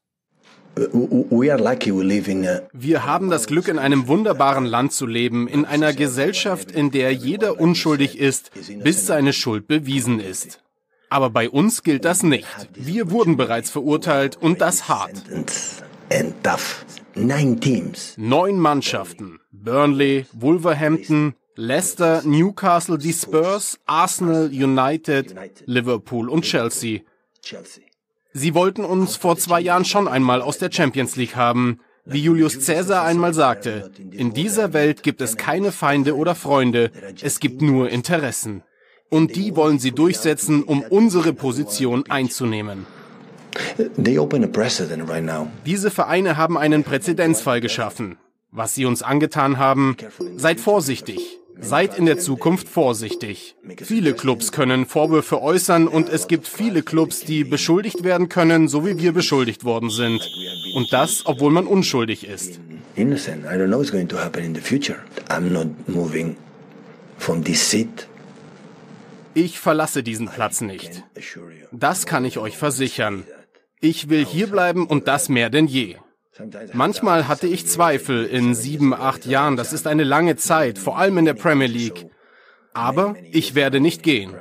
[2.74, 7.14] Wir haben das Glück, in einem wunderbaren Land zu leben, in einer Gesellschaft, in der
[7.14, 8.50] jeder unschuldig ist,
[8.82, 10.60] bis seine Schuld bewiesen ist.
[11.08, 12.46] Aber bei uns gilt das nicht.
[12.74, 15.22] Wir wurden bereits verurteilt und das hart.
[18.16, 19.40] Neun Mannschaften.
[19.52, 25.34] Burnley, Wolverhampton, Leicester, Newcastle, die Spurs, Arsenal, United,
[25.64, 27.00] Liverpool und Chelsea.
[28.32, 31.80] Sie wollten uns vor zwei Jahren schon einmal aus der Champions League haben.
[32.04, 36.92] Wie Julius Caesar einmal sagte, in dieser Welt gibt es keine Feinde oder Freunde,
[37.22, 38.62] es gibt nur Interessen.
[39.08, 42.86] Und die wollen sie durchsetzen, um unsere Position einzunehmen.
[45.66, 48.18] Diese Vereine haben einen Präzedenzfall geschaffen.
[48.50, 49.96] Was sie uns angetan haben,
[50.36, 51.38] seid vorsichtig.
[51.58, 53.56] Seid in der Zukunft vorsichtig.
[53.82, 58.86] Viele Clubs können Vorwürfe äußern und es gibt viele Clubs, die beschuldigt werden können, so
[58.86, 60.20] wie wir beschuldigt worden sind.
[60.74, 62.60] Und das, obwohl man unschuldig ist.
[62.94, 63.44] Innocent.
[63.44, 64.98] I don't know what's going to happen in the future.
[65.28, 66.36] I'm not moving
[67.18, 68.06] from this seat
[69.36, 71.04] ich verlasse diesen Platz nicht.
[71.70, 73.24] Das kann ich euch versichern.
[73.80, 75.96] Ich will hierbleiben und das mehr denn je.
[76.72, 79.56] Manchmal hatte ich Zweifel in sieben, acht Jahren.
[79.56, 82.06] Das ist eine lange Zeit, vor allem in der Premier League.
[82.72, 84.34] Aber ich werde nicht gehen.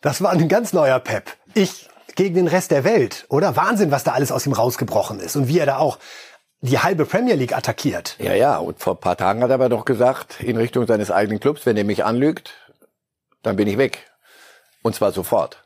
[0.00, 1.36] Das war ein ganz neuer Pep.
[1.54, 1.88] Ich
[2.18, 3.54] gegen den Rest der Welt, oder?
[3.54, 6.00] Wahnsinn, was da alles aus ihm rausgebrochen ist und wie er da auch
[6.60, 8.16] die halbe Premier League attackiert.
[8.18, 11.38] Ja, ja, und vor paar Tagen hat er aber doch gesagt, in Richtung seines eigenen
[11.38, 12.54] Clubs, wenn er mich anlügt,
[13.44, 14.10] dann bin ich weg.
[14.82, 15.62] Und zwar sofort.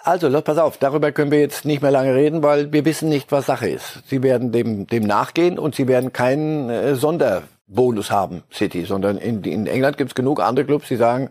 [0.00, 3.32] Also, pass auf, darüber können wir jetzt nicht mehr lange reden, weil wir wissen nicht,
[3.32, 4.02] was Sache ist.
[4.08, 9.18] Sie werden dem, dem nachgehen und sie werden keinen äh, Sonder Bonus haben, City, sondern
[9.18, 11.30] in, in England gibt's genug andere Clubs, die sagen.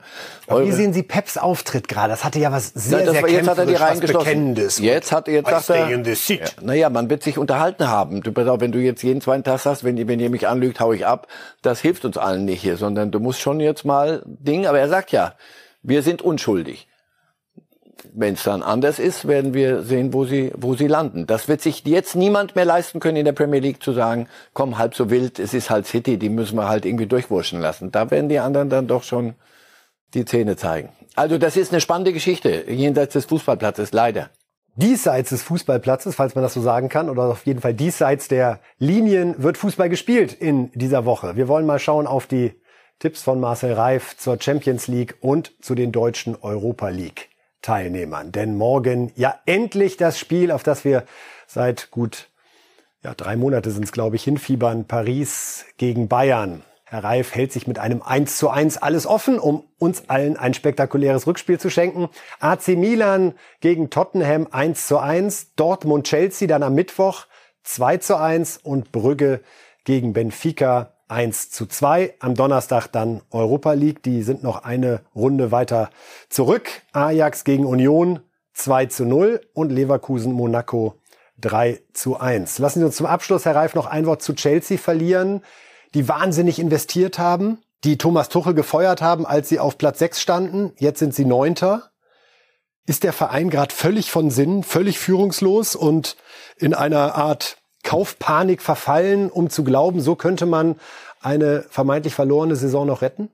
[0.50, 2.10] wie sehen Sie Peps Auftritt gerade?
[2.10, 4.56] Das hatte ja was sehr, ja, das sehr war, jetzt hat er die reingeschlossen.
[4.80, 8.22] Jetzt hat jetzt sagt er, ja, naja, man wird sich unterhalten haben.
[8.22, 10.82] Du pass auf, wenn du jetzt jeden zweiten Tag hast, wenn, wenn ihr mich anlügt,
[10.82, 11.28] hau ich ab.
[11.62, 14.68] Das hilft uns allen nicht hier, sondern du musst schon jetzt mal Ding.
[14.68, 15.36] Aber er sagt ja,
[15.84, 16.90] wir sind unschuldig.
[18.14, 21.28] Wenn es dann anders ist, werden wir sehen, wo sie, wo sie landen.
[21.28, 24.78] Das wird sich jetzt niemand mehr leisten können in der Premier League zu sagen, komm,
[24.78, 27.92] halb so wild, es ist halt City, die müssen wir halt irgendwie durchwurschen lassen.
[27.92, 29.36] Da werden die anderen dann doch schon
[30.14, 30.90] die Zähne zeigen.
[31.16, 34.30] Also das ist eine spannende Geschichte, jenseits des Fußballplatzes, leider.
[34.76, 38.60] Diesseits des Fußballplatzes, falls man das so sagen kann, oder auf jeden Fall diesseits der
[38.78, 41.38] Linien wird Fußball gespielt in dieser Woche.
[41.38, 42.54] Wir wollen mal schauen auf die
[43.00, 47.30] Tipps von Marcel Reif zur Champions League und zu den deutschen Europa League.
[47.66, 48.32] Teilnehmern.
[48.32, 51.04] Denn morgen ja endlich das Spiel, auf das wir
[51.48, 52.30] seit gut
[53.06, 54.86] ja, drei Monate sind es, glaube ich, hinfiebern.
[54.86, 56.64] Paris gegen Bayern.
[56.86, 60.56] Herr Reif hält sich mit einem 1 zu 1 alles offen, um uns allen ein
[60.56, 62.10] spektakuläres Rückspiel zu schenken.
[62.40, 65.54] AC Milan gegen Tottenham 1 zu 1.
[65.56, 67.28] Dortmund Chelsea dann am Mittwoch
[67.64, 69.42] 2 zu 1 und Brügge
[69.84, 72.16] gegen Benfica 1 zu 2.
[72.20, 74.04] Am Donnerstag dann Europa League.
[74.04, 75.90] Die sind noch eine Runde weiter
[76.30, 76.70] zurück.
[76.94, 78.22] Ajax gegen Union
[78.54, 80.96] 2 zu 0 und Leverkusen Monaco
[81.40, 82.60] 3 zu 1.
[82.60, 85.42] Lassen Sie uns zum Abschluss, Herr Reif, noch ein Wort zu Chelsea verlieren,
[85.94, 90.74] die wahnsinnig investiert haben, die Thomas Tuchel gefeuert haben, als sie auf Platz 6 standen.
[90.78, 91.92] Jetzt sind sie Neunter.
[92.88, 96.16] Ist der Verein gerade völlig von Sinn, völlig führungslos und
[96.58, 100.76] in einer Art Kaufpanik verfallen, um zu glauben, so könnte man
[101.22, 103.30] eine vermeintlich verlorene Saison noch retten?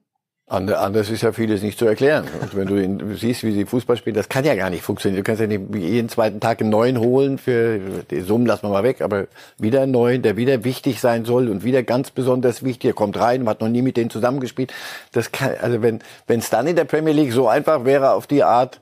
[0.52, 2.28] Anders ist ja vieles nicht zu erklären.
[2.42, 5.24] Und wenn du ihn, siehst, wie sie Fußball spielen, das kann ja gar nicht funktionieren.
[5.24, 7.80] Du kannst ja nicht jeden zweiten Tag einen neuen holen für
[8.10, 9.28] die Summen lassen wir mal weg, aber
[9.58, 12.90] wieder einen neuen, der wieder wichtig sein soll und wieder ganz besonders wichtig.
[12.90, 14.74] Er kommt rein, hat noch nie mit denen zusammengespielt.
[15.14, 18.28] Das kann, also wenn wenn es dann in der Premier League so einfach wäre, auf
[18.28, 18.82] die Art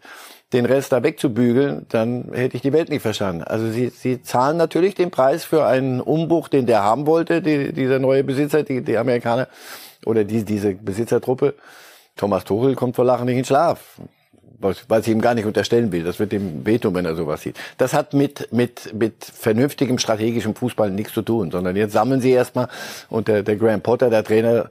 [0.53, 3.43] den Rest da wegzubügeln, dann hätte ich die Welt nicht verstanden.
[3.43, 7.71] Also sie, sie zahlen natürlich den Preis für einen Umbruch, den der haben wollte, die,
[7.71, 9.47] dieser neue Besitzer, die, die Amerikaner
[10.05, 11.53] oder die, diese Besitzertruppe.
[12.15, 13.99] Thomas Tuchel kommt vor Lachen nicht in Schlaf.
[14.61, 16.03] Was ich ihm gar nicht unterstellen will.
[16.03, 17.55] Das wird ihm wehtun, wenn er sowas sieht.
[17.77, 22.31] Das hat mit, mit, mit vernünftigem strategischem Fußball nichts zu tun, sondern jetzt sammeln sie
[22.31, 22.67] erstmal
[23.09, 24.69] und der, der Graham Potter, der Trainer,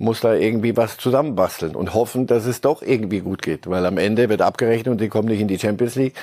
[0.00, 3.98] muss da irgendwie was zusammenbasteln und hoffen, dass es doch irgendwie gut geht, weil am
[3.98, 6.14] Ende wird abgerechnet und die kommen nicht in die Champions League.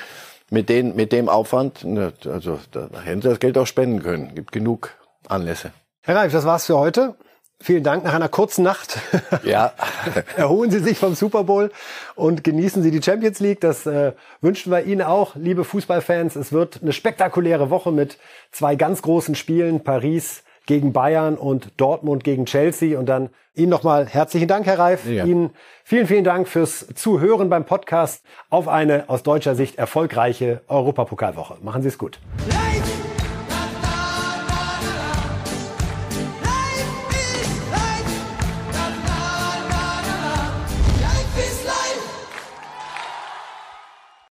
[0.50, 1.84] Mit, den, mit dem Aufwand,
[2.24, 4.34] also da hätten sie das Geld auch spenden können.
[4.34, 4.94] Gibt genug
[5.28, 5.72] Anlässe.
[6.00, 7.16] Herr Reif, das war's für heute.
[7.60, 8.04] Vielen Dank.
[8.04, 8.98] Nach einer kurzen Nacht
[9.44, 9.72] ja.
[10.36, 11.70] erholen Sie sich vom Super Bowl
[12.14, 13.60] und genießen Sie die Champions League.
[13.60, 16.34] Das äh, wünschen wir Ihnen auch, liebe Fußballfans.
[16.36, 18.16] Es wird eine spektakuläre Woche mit
[18.50, 19.84] zwei ganz großen Spielen.
[19.84, 22.96] Paris gegen Bayern und Dortmund gegen Chelsea.
[22.96, 25.04] Und dann Ihnen nochmal herzlichen Dank, Herr Reif.
[25.08, 25.24] Ja.
[25.24, 25.50] Ihnen
[25.82, 31.56] vielen, vielen Dank fürs Zuhören beim Podcast auf eine aus deutscher Sicht erfolgreiche Europapokalwoche.
[31.62, 32.20] Machen Sie es gut.
[32.48, 33.17] Light!